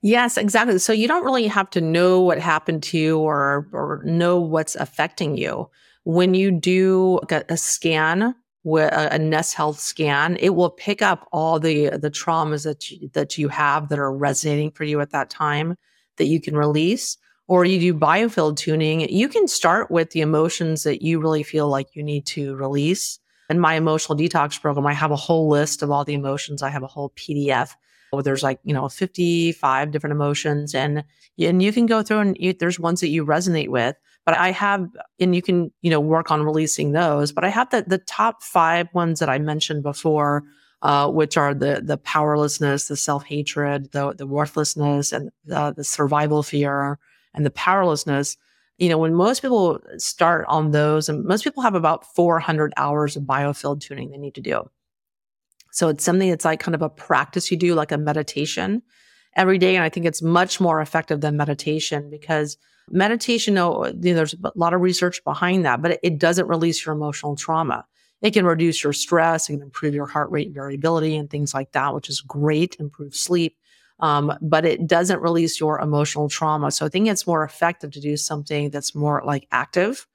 [0.00, 0.78] Yes, exactly.
[0.78, 4.76] So you don't really have to know what happened to you or or know what's
[4.76, 5.68] affecting you.
[6.04, 11.26] When you do a, scan with a, a NES Health scan, it will pick up
[11.32, 15.10] all the the traumas that you, that you have that are resonating for you at
[15.10, 15.74] that time
[16.16, 17.16] that you can release.
[17.48, 19.08] Or you do biofield tuning.
[19.08, 23.18] You can start with the emotions that you really feel like you need to release.
[23.48, 26.62] In my emotional detox program, I have a whole list of all the emotions.
[26.62, 27.74] I have a whole PDF
[28.10, 31.04] where there's like, you know, 55 different emotions and,
[31.38, 33.96] and you can go through and you, there's ones that you resonate with
[34.28, 37.32] but I have, and you can, you know, work on releasing those.
[37.32, 40.44] But I have the the top five ones that I mentioned before,
[40.82, 45.82] uh, which are the the powerlessness, the self hatred, the the worthlessness, and the, the
[45.82, 46.98] survival fear,
[47.32, 48.36] and the powerlessness.
[48.76, 53.16] You know, when most people start on those, and most people have about 400 hours
[53.16, 54.68] of biofield tuning they need to do.
[55.78, 58.82] So it's something that's like kind of a practice you do, like a meditation
[59.36, 59.76] every day.
[59.76, 62.56] And I think it's much more effective than meditation because
[62.90, 66.94] Meditation, you know, there's a lot of research behind that, but it doesn't release your
[66.94, 67.84] emotional trauma.
[68.22, 71.72] It can reduce your stress, it can improve your heart rate variability and things like
[71.72, 73.56] that, which is great, improve sleep.
[74.00, 76.70] Um, but it doesn't release your emotional trauma.
[76.70, 80.06] So I think it's more effective to do something that's more like active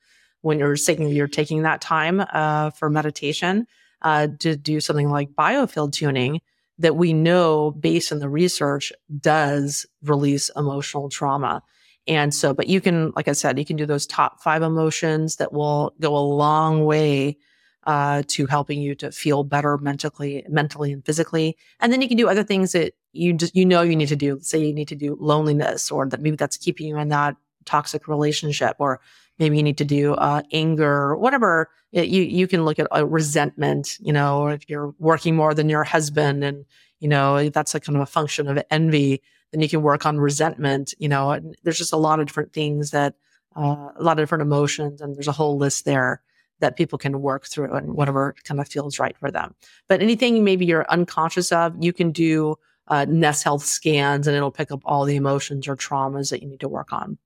[0.41, 3.67] when you're taking you're taking that time uh, for meditation
[4.04, 6.42] uh, to do something like biofield tuning
[6.80, 11.62] that we know based on the research does release emotional trauma.
[12.08, 15.38] And so, but you can, like I said, you can do those top five emotions
[15.38, 17.38] that will go a long way
[17.86, 21.58] uh, to helping you to feel better mentally, mentally and physically.
[21.80, 24.16] And then you can do other things that you just you know you need to
[24.16, 24.39] do.
[24.42, 27.36] Say you need to do loneliness, or that maybe that's keeping you in that
[27.66, 29.00] toxic relationship, or
[29.39, 31.69] maybe you need to do uh, anger, whatever.
[31.91, 35.54] It, you you can look at a resentment, you know, or if you're working more
[35.54, 36.65] than your husband, and
[37.00, 39.22] you know that's a kind of a function of envy.
[39.52, 40.93] Then you can work on resentment.
[40.98, 43.15] You know, and there's just a lot of different things that
[43.56, 46.22] uh, a lot of different emotions, and there's a whole list there
[46.60, 49.54] that people can work through and whatever kind of feels right for them.
[49.89, 52.56] But anything maybe you're unconscious of, you can do
[52.88, 56.50] uh, NES Health scans, and it'll pick up all the emotions or traumas that you
[56.50, 57.17] need to work on.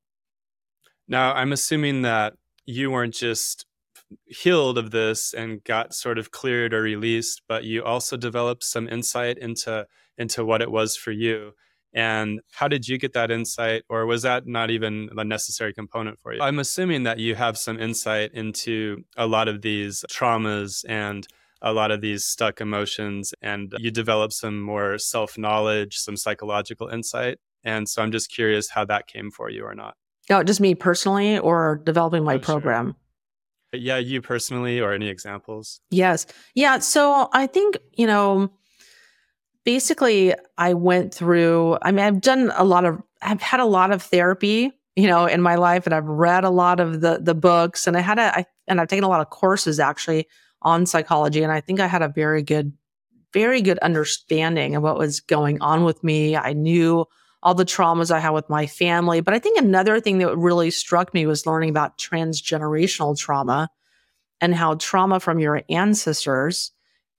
[1.08, 2.34] Now, I'm assuming that
[2.66, 3.66] you weren't just
[4.26, 8.88] healed of this and got sort of cleared or released, but you also developed some
[8.88, 11.52] insight into into what it was for you.
[11.94, 16.20] And how did you get that insight, or was that not even a necessary component
[16.20, 16.42] for you?
[16.42, 21.28] I'm assuming that you have some insight into a lot of these traumas and
[21.62, 26.88] a lot of these stuck emotions, and you develop some more self knowledge, some psychological
[26.88, 27.40] insight.
[27.64, 29.96] And so I'm just curious how that came for you or not.
[30.30, 32.46] Oh, just me personally or developing my Oh, sure.
[32.46, 32.96] program?
[33.74, 35.82] Yeah, you personally, or any examples?
[35.90, 36.26] Yes.
[36.56, 36.80] Yeah.
[36.80, 38.50] So I think, you know,
[39.66, 43.92] basically I went through, I mean, I've done a lot of, I've had a lot
[43.92, 47.36] of therapy, you know, in my life and I've read a lot of the, the
[47.36, 50.28] books and I had a, I, and I've taken a lot of courses actually
[50.62, 51.44] on psychology.
[51.44, 52.72] And I think I had a very good,
[53.34, 56.36] very good understanding of what was going on with me.
[56.38, 57.06] I knew
[57.44, 59.22] all the traumas I had with my family.
[59.22, 63.70] But I think another thing that really struck me was learning about transgenerational trauma
[64.42, 66.72] and how trauma from your ancestors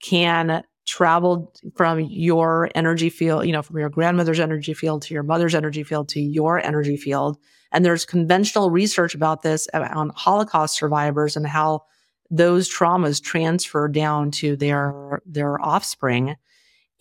[0.02, 5.22] can travel from your energy field, you know, from your grandmother's energy field to your
[5.22, 7.36] mother's energy field to your energy field.
[7.72, 11.82] And there's conventional research about this on Holocaust survivors and how
[12.30, 16.36] those traumas transfer down to their their offspring.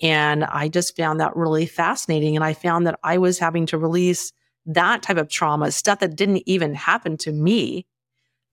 [0.01, 2.35] And I just found that really fascinating.
[2.35, 4.31] And I found that I was having to release
[4.65, 7.87] that type of trauma, stuff that didn't even happen to me,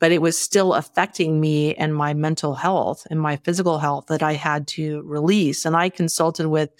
[0.00, 4.22] but it was still affecting me and my mental health and my physical health that
[4.22, 5.64] I had to release.
[5.64, 6.70] And I consulted with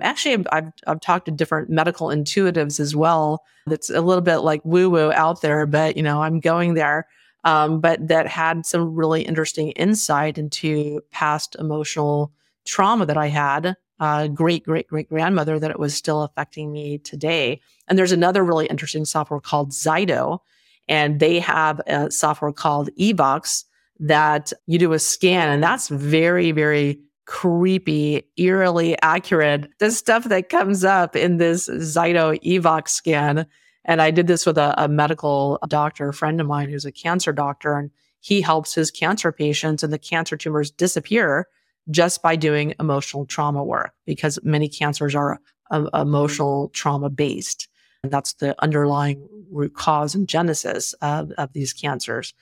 [0.00, 3.42] actually, I've, I've talked to different medical intuitives as well.
[3.66, 7.06] That's a little bit like woo woo out there, but you know, I'm going there.
[7.44, 12.32] Um, but that had some really interesting insight into past emotional
[12.64, 16.98] trauma that I had uh, great great great grandmother that it was still affecting me
[16.98, 17.60] today.
[17.88, 20.40] And there's another really interesting software called Zyto,
[20.88, 23.64] and they have a software called Evox
[24.00, 29.70] that you do a scan, and that's very very creepy, eerily accurate.
[29.78, 33.46] The stuff that comes up in this Zyto Evox scan.
[33.86, 36.92] And I did this with a, a medical doctor, a friend of mine who's a
[36.92, 41.46] cancer doctor, and he helps his cancer patients, and the cancer tumors disappear
[41.90, 45.38] just by doing emotional trauma work because many cancers are
[45.70, 47.68] uh, emotional trauma based.
[48.02, 52.34] And that's the underlying root cause and genesis of, of these cancers.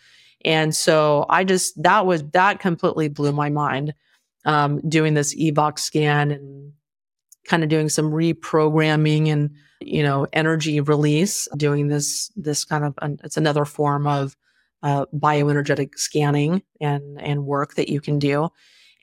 [0.44, 3.94] And so I just, that was, that completely blew my mind.
[4.44, 6.72] Um, doing this Evox scan and
[7.46, 9.50] kind of doing some reprogramming and,
[9.80, 14.36] you know, energy release, doing this, this kind of, it's another form of
[14.82, 18.48] uh, bioenergetic scanning and, and work that you can do.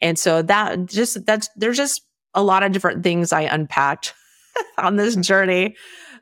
[0.01, 2.01] And so that just that's there's just
[2.33, 4.13] a lot of different things I unpacked
[4.77, 5.75] on this journey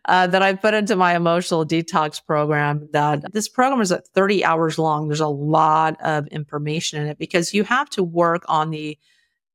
[0.06, 2.88] uh, that I put into my emotional detox program.
[2.94, 5.08] That this program is at 30 hours long.
[5.08, 8.98] There's a lot of information in it because you have to work on the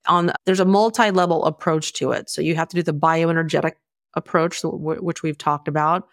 [0.06, 2.28] on there's a multi-level approach to it.
[2.28, 3.72] So you have to do the bioenergetic
[4.14, 6.08] approach, which we've talked about.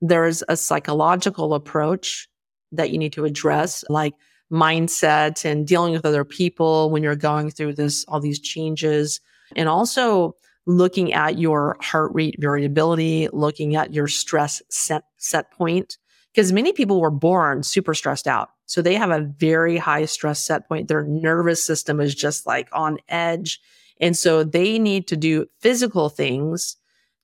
[0.00, 2.28] There's a psychological approach
[2.72, 4.14] that you need to address, like
[4.54, 9.20] mindset and dealing with other people when you're going through this, all these changes.
[9.56, 10.36] And also
[10.66, 15.98] looking at your heart rate variability, looking at your stress set, set point.
[16.32, 18.48] Because many people were born super stressed out.
[18.66, 20.88] So they have a very high stress set point.
[20.88, 23.60] Their nervous system is just like on edge.
[24.00, 26.76] And so they need to do physical things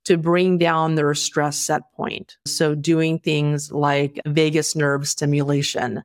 [0.05, 2.37] to bring down their stress set point.
[2.47, 6.03] So doing things like vagus nerve stimulation,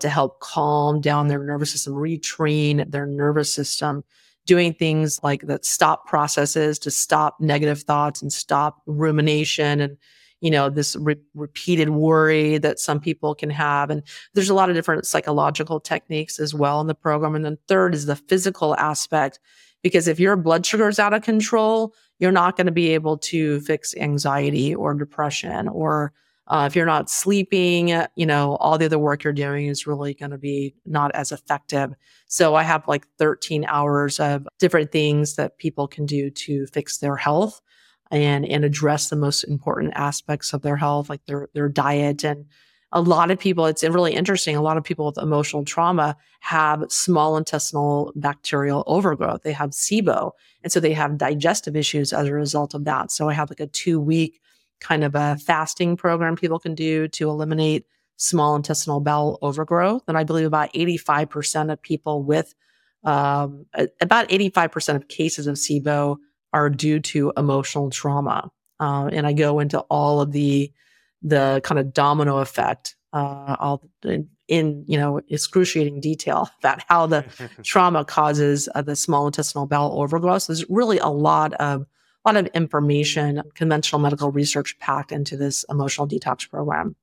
[0.00, 4.04] to help calm down their nervous system, retrain their nervous system,
[4.46, 9.96] doing things like that stop processes to stop negative thoughts and stop rumination and
[10.40, 13.90] you know this re- repeated worry that some people can have.
[13.90, 14.02] And
[14.34, 17.34] there's a lot of different psychological techniques as well in the program.
[17.34, 19.40] And then third is the physical aspect
[19.82, 23.16] because if your blood sugar is out of control you're not going to be able
[23.16, 26.12] to fix anxiety or depression or
[26.48, 30.14] uh, if you're not sleeping you know all the other work you're doing is really
[30.14, 31.94] going to be not as effective
[32.26, 36.98] so i have like 13 hours of different things that people can do to fix
[36.98, 37.60] their health
[38.10, 42.24] and and address the most important aspects of their health, like their their diet.
[42.24, 42.46] And
[42.92, 44.56] a lot of people, it's really interesting.
[44.56, 49.42] A lot of people with emotional trauma have small intestinal bacterial overgrowth.
[49.42, 50.32] They have SIBO,
[50.62, 53.10] and so they have digestive issues as a result of that.
[53.10, 54.40] So I have like a two week
[54.80, 60.02] kind of a fasting program people can do to eliminate small intestinal bowel overgrowth.
[60.08, 62.54] And I believe about 85% of people with
[63.04, 63.66] um,
[64.00, 66.16] about 85% of cases of SIBO
[66.52, 68.50] are due to emotional trauma.
[68.80, 70.72] Uh, and I go into all of the
[71.20, 77.06] the kind of domino effect, uh, all in, in, you know excruciating detail about how
[77.06, 77.24] the
[77.62, 80.42] trauma causes uh, the small intestinal bowel overgrowth.
[80.42, 81.86] So there's really a lot of
[82.26, 86.96] lot of information, conventional medical research packed into this emotional detox program.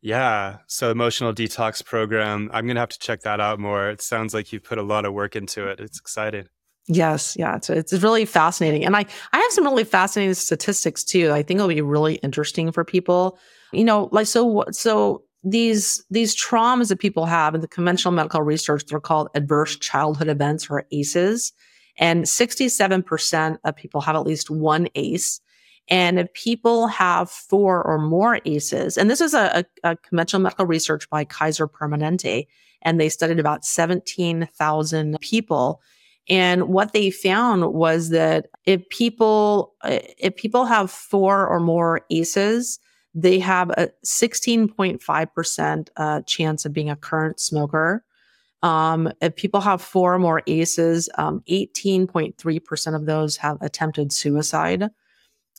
[0.00, 2.50] Yeah, so emotional detox program.
[2.52, 3.90] I'm gonna have to check that out more.
[3.90, 5.80] It sounds like you've put a lot of work into it.
[5.80, 6.48] It's exciting.
[6.86, 11.32] Yes, yeah, it's it's really fascinating, and I I have some really fascinating statistics too.
[11.32, 13.38] I think it'll be really interesting for people.
[13.72, 18.42] You know, like so so these these traumas that people have in the conventional medical
[18.42, 21.52] research, they're called adverse childhood events or ACEs,
[21.98, 25.40] and sixty seven percent of people have at least one ACE.
[25.90, 30.42] And if people have four or more ACEs, and this is a, a, a conventional
[30.42, 32.46] medical research by Kaiser Permanente,
[32.82, 35.80] and they studied about 17,000 people
[36.28, 42.78] and what they found was that if people, if people have four or more ACEs,
[43.14, 48.04] they have a 16.5% uh, chance of being a current smoker.
[48.62, 54.88] Um, if people have four or more ACEs, um, 18.3% of those have attempted suicide.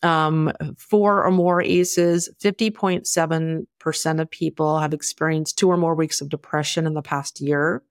[0.04, 6.30] Um, four or more ACEs, 50.7% of people have experienced two or more weeks of
[6.30, 7.84] depression in the past year.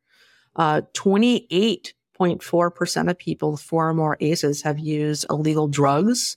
[0.56, 6.36] Uh, 28 0.4% of people with four or more ACEs have used illegal drugs.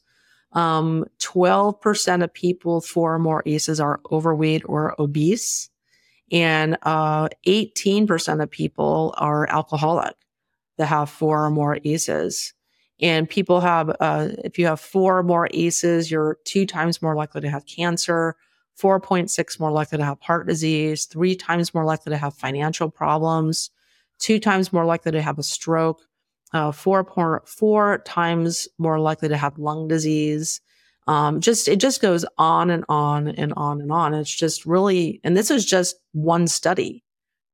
[0.54, 5.70] Um, 12% of people with four or more ACEs are overweight or obese.
[6.32, 10.16] And uh, 18% of people are alcoholic
[10.78, 12.54] that have four or more ACEs.
[13.02, 17.16] And people have, uh, if you have four or more ACEs, you're two times more
[17.16, 18.36] likely to have cancer,
[18.82, 23.70] 4.6 more likely to have heart disease, three times more likely to have financial problems,
[24.20, 26.02] two times more likely to have a stroke,
[26.54, 27.04] uh, four,
[27.46, 30.62] four times more likely to have lung disease.
[31.08, 34.14] Um, just it just goes on and on and on and on.
[34.14, 37.04] It's just really, and this is just one study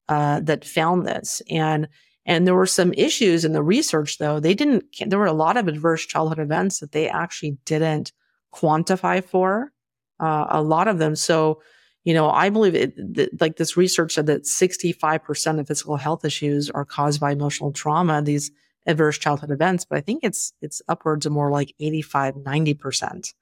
[0.09, 1.87] uh, that found this, and
[2.25, 4.39] and there were some issues in the research though.
[4.39, 4.85] They didn't.
[5.05, 8.11] There were a lot of adverse childhood events that they actually didn't
[8.53, 9.71] quantify for.
[10.19, 11.15] Uh, a lot of them.
[11.15, 11.61] So
[12.07, 16.23] you know, I believe it, th- like this research said that 65% of physical health
[16.23, 18.49] issues are caused by emotional trauma, these
[18.87, 23.33] adverse childhood events, but I think it's, it's upwards of more like 85, 90%.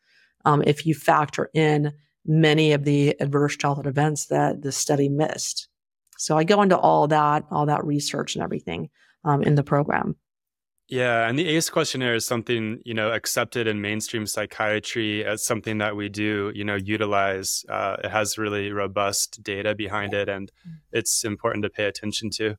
[0.44, 1.94] Um, if you factor in
[2.26, 5.68] many of the adverse childhood events that the study missed.
[6.18, 8.90] So I go into all that, all that research and everything
[9.24, 10.16] um, in the program.
[10.88, 15.80] Yeah, and the ACE questionnaire is something you know accepted in mainstream psychiatry as something
[15.80, 17.66] that we do you know utilize.
[17.68, 20.52] Uh, it has really robust data behind it, and
[20.92, 22.58] it's important to pay attention to.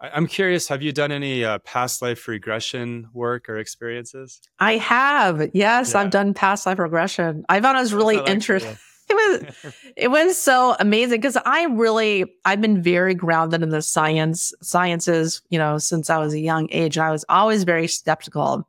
[0.00, 4.40] I- am curious, have you done any uh, past life regression work or experiences?
[4.58, 5.50] I have.
[5.54, 6.00] Yes, yeah.
[6.00, 7.44] I've done past life regression.
[7.48, 8.76] I found it was really interesting
[9.08, 13.82] it was it was so amazing because I really I've been very grounded in the
[13.82, 16.96] science sciences, you know, since I was a young age.
[16.96, 18.68] And I was always very skeptical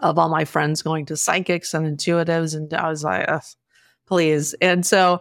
[0.00, 3.28] of all my friends going to psychics and intuitives, and I was like,
[4.06, 4.54] please.
[4.54, 5.20] And so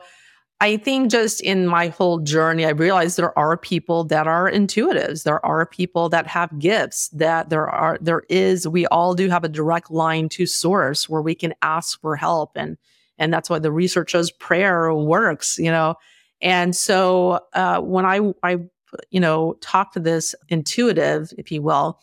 [0.64, 5.24] I think just in my whole journey, I realized there are people that are intuitives.
[5.24, 7.09] There are people that have gifts.
[7.09, 11.22] That there are there is we all do have a direct line to source where
[11.22, 12.78] we can ask for help and
[13.18, 15.95] and that's why the research shows prayer works you know
[16.41, 18.57] and so uh, when i i
[19.11, 21.99] you know talked to this intuitive if you will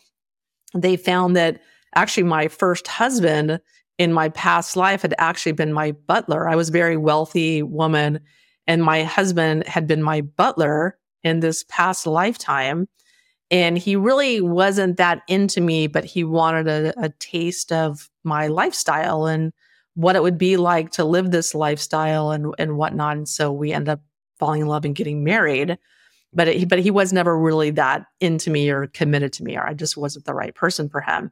[0.75, 1.61] they found that
[1.95, 3.59] actually my first husband
[3.97, 8.19] in my past life had actually been my butler i was a very wealthy woman
[8.67, 12.87] and my husband had been my butler in this past lifetime
[13.51, 18.47] And he really wasn't that into me, but he wanted a, a taste of my
[18.47, 19.51] lifestyle and
[19.95, 23.17] what it would be like to live this lifestyle and, and whatnot.
[23.17, 24.01] And so we end up
[24.39, 25.77] falling in love and getting married.
[26.33, 29.67] But it, but he was never really that into me or committed to me, or
[29.67, 31.31] I just wasn't the right person for him.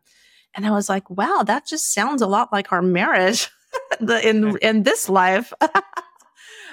[0.55, 3.47] And I was like, wow, that just sounds a lot like our marriage
[4.01, 5.53] the, in in this life.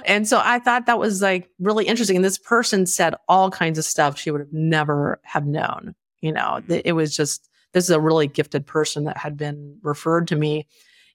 [0.06, 2.16] and so I thought that was like really interesting.
[2.16, 5.94] And this person said all kinds of stuff she would have never have known.
[6.20, 6.80] You know, mm-hmm.
[6.84, 10.66] it was just this is a really gifted person that had been referred to me.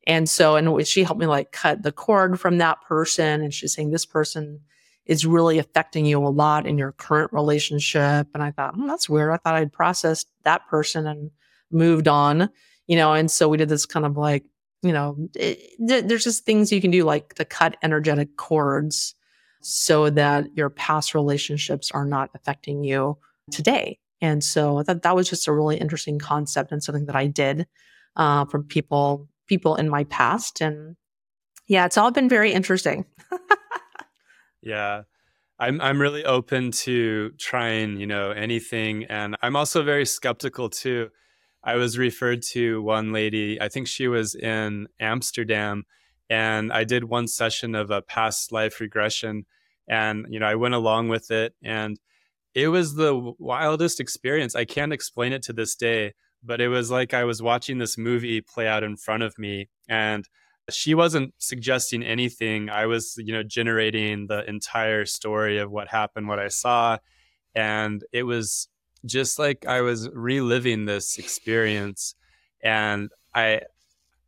[0.06, 3.42] And so, and she helped me like cut the cord from that person.
[3.42, 4.60] And she's saying this person
[5.06, 8.28] is really affecting you a lot in your current relationship.
[8.34, 9.32] And I thought, oh, that's weird.
[9.32, 11.32] I thought I'd processed that person and
[11.72, 12.50] moved on,
[12.88, 13.14] you know.
[13.14, 14.44] And so we did this kind of like
[14.82, 19.16] you know, it, there's just things you can do like to cut energetic cords
[19.62, 23.18] so that your past relationships are not affecting you
[23.52, 24.00] today.
[24.22, 27.68] And so that that was just a really interesting concept and something that I did
[28.16, 30.62] uh, people people in my past.
[30.62, 30.96] And
[31.68, 33.06] yeah, it's all been very interesting.
[34.62, 35.04] yeah.
[35.60, 41.10] I'm I'm really open to trying, you know, anything and I'm also very skeptical too.
[41.64, 45.84] I was referred to one lady, I think she was in Amsterdam,
[46.30, 49.46] and I did one session of a past life regression.
[49.88, 52.00] And, you know, I went along with it, and
[52.56, 54.56] it was the wildest experience.
[54.56, 57.98] I can't explain it to this day, but it was like I was watching this
[57.98, 59.70] movie play out in front of me.
[59.88, 60.28] And
[60.70, 62.70] she wasn't suggesting anything.
[62.70, 66.98] I was, you know, generating the entire story of what happened, what I saw.
[67.56, 68.68] And it was
[69.06, 72.16] just like I was reliving this experience.
[72.64, 73.62] And I,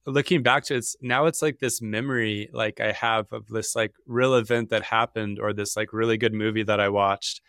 [0.06, 3.76] looking back to it, it's now it's like this memory like I have of this
[3.76, 7.42] like real event that happened or this like really good movie that I watched.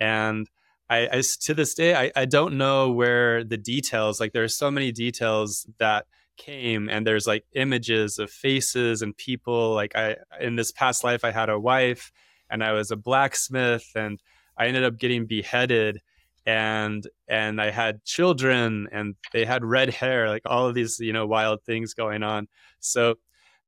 [0.00, 0.48] And
[0.88, 4.70] I, I to this day, I, I don't know where the details, like there's so
[4.70, 6.06] many details that
[6.38, 11.24] came and there's like images of faces and people like i in this past life
[11.24, 12.10] i had a wife
[12.48, 14.22] and i was a blacksmith and
[14.56, 16.00] i ended up getting beheaded
[16.46, 21.12] and and I had children and they had red hair, like all of these you
[21.12, 22.48] know wild things going on.
[22.80, 23.16] So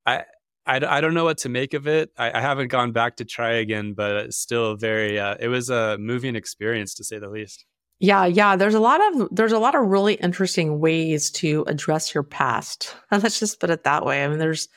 [0.06, 0.24] I
[0.66, 2.10] I, I don't know what to make of it.
[2.16, 5.18] I, I haven't gone back to try again, but still very.
[5.18, 7.64] Uh, it was a moving experience to say the least.
[7.98, 8.56] Yeah, yeah.
[8.56, 12.94] There's a lot of there's a lot of really interesting ways to address your past.
[13.10, 14.24] Let's just put it that way.
[14.24, 14.68] I mean, there's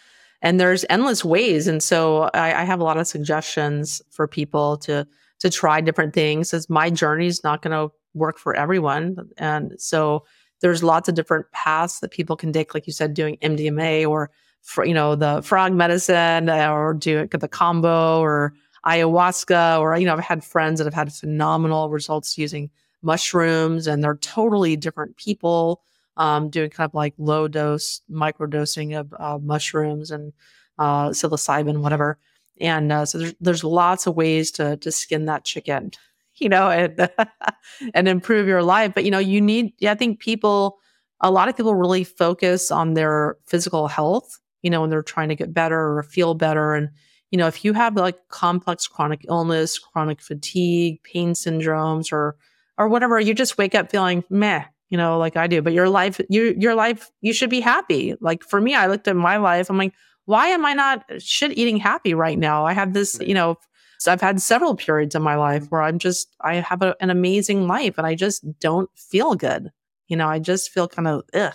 [0.42, 4.78] and there's endless ways, and so I, I have a lot of suggestions for people
[4.80, 5.08] to
[5.44, 9.18] to try different things as my journey is not going to work for everyone.
[9.38, 10.24] And so
[10.62, 14.32] there's lots of different paths that people can take, like you said, doing MDMA or,
[14.62, 18.54] for, you know, the frog medicine uh, or do the combo or
[18.86, 19.82] ayahuasca.
[19.82, 22.70] Or, you know, I've had friends that have had phenomenal results using
[23.02, 25.82] mushrooms and they're totally different people
[26.16, 30.32] um, doing kind of like low dose microdosing of uh, mushrooms and
[30.80, 32.18] uh, psilocybin, whatever.
[32.60, 35.92] And uh, so there's there's lots of ways to to skin that chicken,
[36.36, 37.10] you know, and
[37.94, 38.94] and improve your life.
[38.94, 39.74] But you know, you need.
[39.86, 40.80] I think people,
[41.22, 44.40] a lot of people really focus on their physical health.
[44.62, 46.90] You know, when they're trying to get better or feel better, and
[47.32, 52.38] you know, if you have like complex chronic illness, chronic fatigue, pain syndromes, or
[52.78, 55.62] or whatever, you just wake up feeling meh, you know, like I do.
[55.62, 58.16] But your life, your your life, you should be happy.
[58.22, 59.70] Like for me, I looked at my life.
[59.70, 59.94] I'm like,
[60.26, 62.66] why am I not shit eating happy right now?
[62.66, 63.58] I have this, you know,
[64.00, 65.70] so I've had several periods in my life mm-hmm.
[65.70, 69.72] where I'm just, I have a, an amazing life and I just don't feel good.
[70.08, 71.54] You know, I just feel kind of, ugh.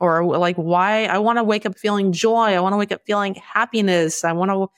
[0.00, 1.06] Or like, why?
[1.06, 2.54] I want to wake up feeling joy.
[2.54, 4.22] I want to wake up feeling happiness.
[4.22, 4.68] I want to,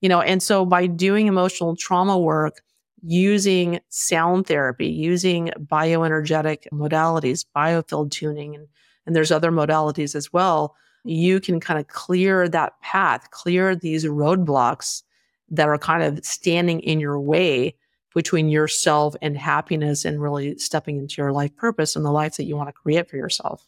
[0.00, 2.62] you know, and so by doing emotional trauma work,
[3.02, 8.68] using sound therapy, using bioenergetic modalities, biofield tuning, and,
[9.04, 10.74] and there's other modalities as well
[11.04, 15.02] you can kind of clear that path, clear these roadblocks
[15.50, 17.74] that are kind of standing in your way
[18.14, 22.44] between yourself and happiness and really stepping into your life purpose and the life that
[22.44, 23.66] you want to create for yourself.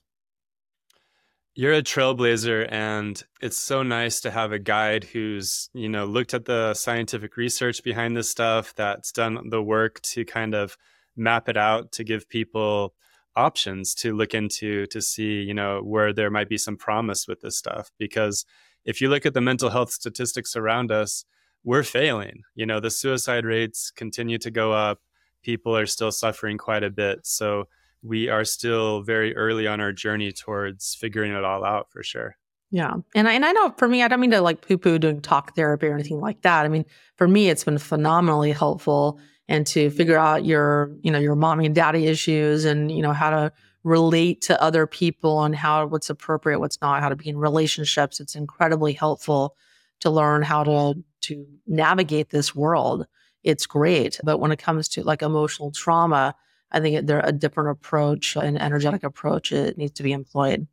[1.54, 6.32] You're a trailblazer and it's so nice to have a guide who's, you know, looked
[6.32, 10.78] at the scientific research behind this stuff that's done the work to kind of
[11.14, 12.94] map it out to give people
[13.36, 17.40] options to look into to see you know where there might be some promise with
[17.40, 18.44] this stuff because
[18.84, 21.24] if you look at the mental health statistics around us
[21.64, 25.00] we're failing you know the suicide rates continue to go up
[25.42, 27.64] people are still suffering quite a bit so
[28.02, 32.36] we are still very early on our journey towards figuring it all out for sure
[32.72, 32.94] yeah.
[33.14, 35.20] And I, and I know for me, I don't mean to like poo poo doing
[35.20, 36.64] talk therapy or anything like that.
[36.64, 39.96] I mean, for me, it's been phenomenally helpful and to mm-hmm.
[39.96, 43.52] figure out your, you know, your mommy and daddy issues and, you know, how to
[43.84, 48.20] relate to other people and how what's appropriate, what's not, how to be in relationships.
[48.20, 49.56] It's incredibly helpful
[50.00, 53.06] to learn how to to navigate this world.
[53.42, 54.20] It's great.
[54.24, 56.34] But when it comes to like emotional trauma,
[56.70, 60.66] I think there a different approach, an energetic approach, it needs to be employed.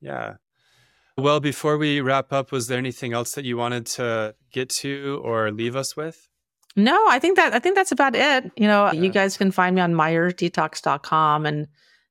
[0.00, 0.34] Yeah.
[1.18, 5.20] Well, before we wrap up, was there anything else that you wanted to get to
[5.22, 6.29] or leave us with?
[6.76, 8.50] No, I think that I think that's about it.
[8.56, 9.00] You know, yeah.
[9.00, 11.66] you guys can find me on myersdetox.com and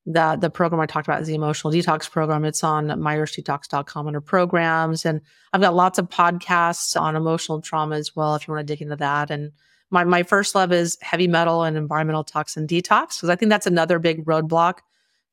[0.05, 2.43] the the program I talked about is the emotional detox program.
[2.43, 5.05] It's on myersdetox.com under programs.
[5.05, 5.21] And
[5.53, 8.81] I've got lots of podcasts on emotional trauma as well if you want to dig
[8.81, 9.29] into that.
[9.29, 9.51] And
[9.91, 13.67] my my first love is heavy metal and environmental toxin detox because I think that's
[13.67, 14.79] another big roadblock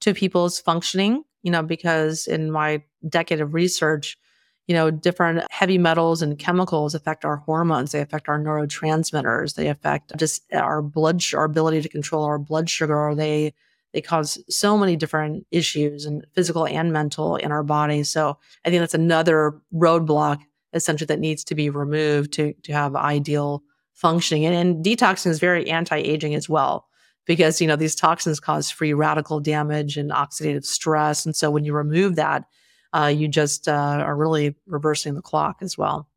[0.01, 4.19] to people's functioning, you know, because in my decade of research,
[4.67, 7.93] you know, different heavy metals and chemicals affect our hormones.
[7.93, 9.55] They affect our neurotransmitters.
[9.55, 13.15] They affect just our blood, our ability to control our blood sugar.
[13.15, 13.55] They,
[13.93, 18.11] they cause so many different issues and physical and mental in our bodies.
[18.11, 20.41] So I think that's another roadblock
[20.73, 23.63] essentially that needs to be removed to, to have ideal
[23.95, 24.45] functioning.
[24.45, 26.89] And, and detoxing is very anti-aging as well
[27.25, 31.25] because, you know, these toxins cause free radical damage and oxidative stress.
[31.25, 32.45] And so when you remove that,
[32.93, 36.09] uh, you just uh, are really reversing the clock as well.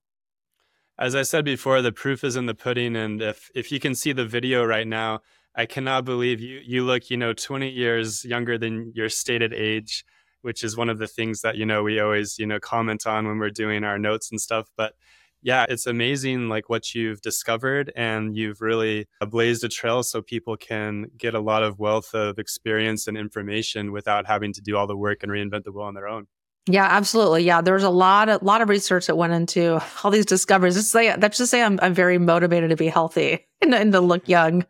[0.98, 3.96] As I said before, the proof is in the pudding, and if if you can
[3.96, 5.22] see the video right now,
[5.56, 10.06] I cannot believe you you look you know 20 years younger than your stated age,
[10.42, 13.28] which is one of the things that you know we always you know comment on
[13.28, 14.68] when we're doing our notes and stuff.
[14.76, 14.94] But
[15.42, 20.58] yeah, it's amazing like what you've discovered and you've really blazed a trail so people
[20.58, 24.88] can get a lot of wealth of experience and information without having to do all
[24.88, 26.28] the work and reinvent the wheel on their own.
[26.72, 27.44] Yeah, absolutely.
[27.44, 30.76] Yeah, there's a lot of lot of research that went into all these discoveries.
[30.76, 34.00] Just say that's just say I'm I'm very motivated to be healthy and, and to
[34.00, 34.64] look young.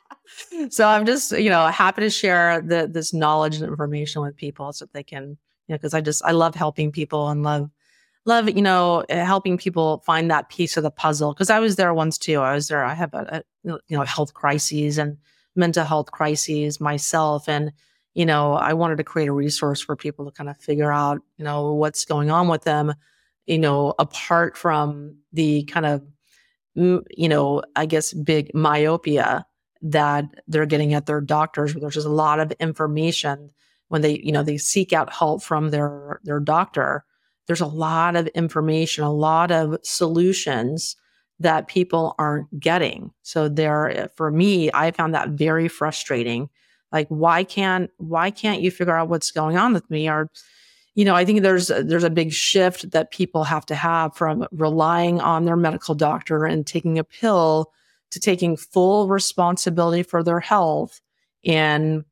[0.68, 4.72] so I'm just you know happy to share the this knowledge and information with people
[4.74, 7.70] so they can you know because I just I love helping people and love
[8.26, 11.76] love you know eh, helping people find that piece of the puzzle because I was
[11.76, 12.40] there once too.
[12.40, 12.84] I was there.
[12.84, 15.16] I have a, a you know health crises and
[15.54, 17.72] mental health crises myself and
[18.16, 21.20] you know, I wanted to create a resource for people to kind of figure out,
[21.36, 22.94] you know, what's going on with them,
[23.44, 26.02] you know, apart from the kind of,
[26.74, 29.44] you know, I guess big myopia
[29.82, 31.74] that they're getting at their doctors.
[31.74, 33.50] There's just a lot of information
[33.88, 37.04] when they, you know, they seek out help from their their doctor.
[37.46, 40.96] There's a lot of information, a lot of solutions
[41.38, 43.10] that people aren't getting.
[43.20, 46.48] So there, eh, for me, I found that very frustrating
[46.96, 50.08] like, why can't, why can't you figure out what's going on with me?
[50.08, 50.30] Or,
[50.94, 54.46] you know, I think there's, there's a big shift that people have to have from
[54.50, 57.70] relying on their medical doctor and taking a pill
[58.12, 61.02] to taking full responsibility for their health.
[61.44, 62.04] And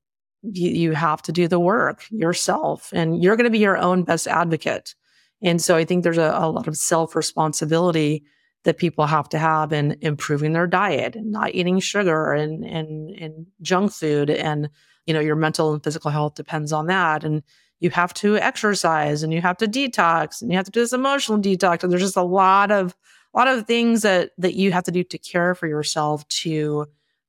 [0.43, 4.03] you, you have to do the work yourself and you're going to be your own
[4.03, 4.95] best advocate.
[5.41, 8.25] And so I think there's a, a lot of self responsibility
[8.65, 13.11] that people have to have in improving their diet and not eating sugar and, and,
[13.11, 14.31] and junk food.
[14.31, 14.71] And,
[15.07, 17.25] you know, your mental and physical health depends on that.
[17.25, 17.43] And
[17.81, 20.93] you have to exercise and you have to detox and you have to do this
[20.93, 21.83] emotional detox.
[21.83, 22.97] And there's just a lot of,
[23.35, 26.87] a lot of things that, that you have to do to care for yourself to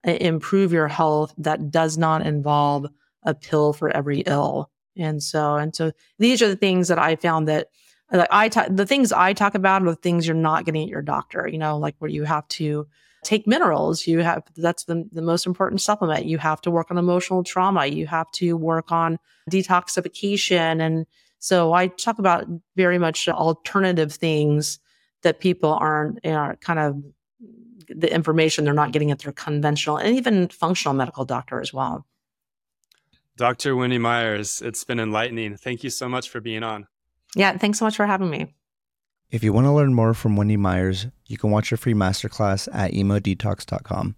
[0.07, 2.85] uh, improve your health that does not involve
[3.23, 4.69] a pill for every ill.
[4.95, 7.67] And so, and so these are the things that I found that
[8.17, 10.89] like I talk, the things I talk about are the things you're not getting at
[10.89, 12.87] your doctor, you know, like where you have to
[13.23, 14.05] take minerals.
[14.05, 16.25] You have, that's the, the most important supplement.
[16.25, 17.87] You have to work on emotional trauma.
[17.87, 19.17] You have to work on
[19.49, 20.81] detoxification.
[20.81, 21.05] And
[21.39, 22.45] so I talk about
[22.75, 24.79] very much alternative things
[25.23, 27.03] that people aren't, are kind of
[27.89, 32.05] the information they're not getting at their conventional and even functional medical doctor as well.
[33.37, 33.75] Dr.
[33.75, 35.57] Wendy Myers, it's been enlightening.
[35.57, 36.87] Thank you so much for being on.
[37.35, 38.53] Yeah, thanks so much for having me.
[39.29, 42.67] If you want to learn more from Wendy Myers, you can watch a free masterclass
[42.73, 44.15] at emodetox.com.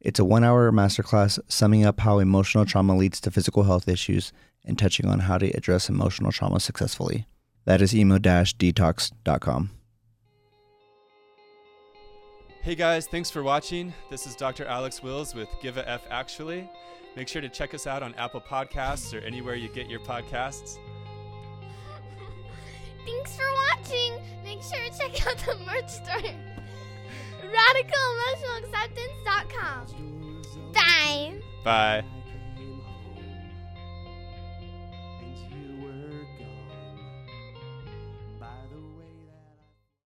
[0.00, 4.32] It's a one hour masterclass summing up how emotional trauma leads to physical health issues
[4.64, 7.26] and touching on how to address emotional trauma successfully.
[7.64, 9.70] That is emo detox.com.
[12.62, 13.94] Hey guys, thanks for watching.
[14.10, 14.64] This is Dr.
[14.66, 16.68] Alex Wills with Give a F Actually.
[17.16, 20.78] Make sure to check us out on Apple Podcasts or anywhere you get your podcasts.
[23.08, 24.12] Thanks for watching.
[24.44, 26.34] Make sure to check out the merch store.
[27.42, 30.42] RadicalEmotionalAcceptance.com.
[30.74, 31.40] Bye.
[31.64, 32.04] Bye.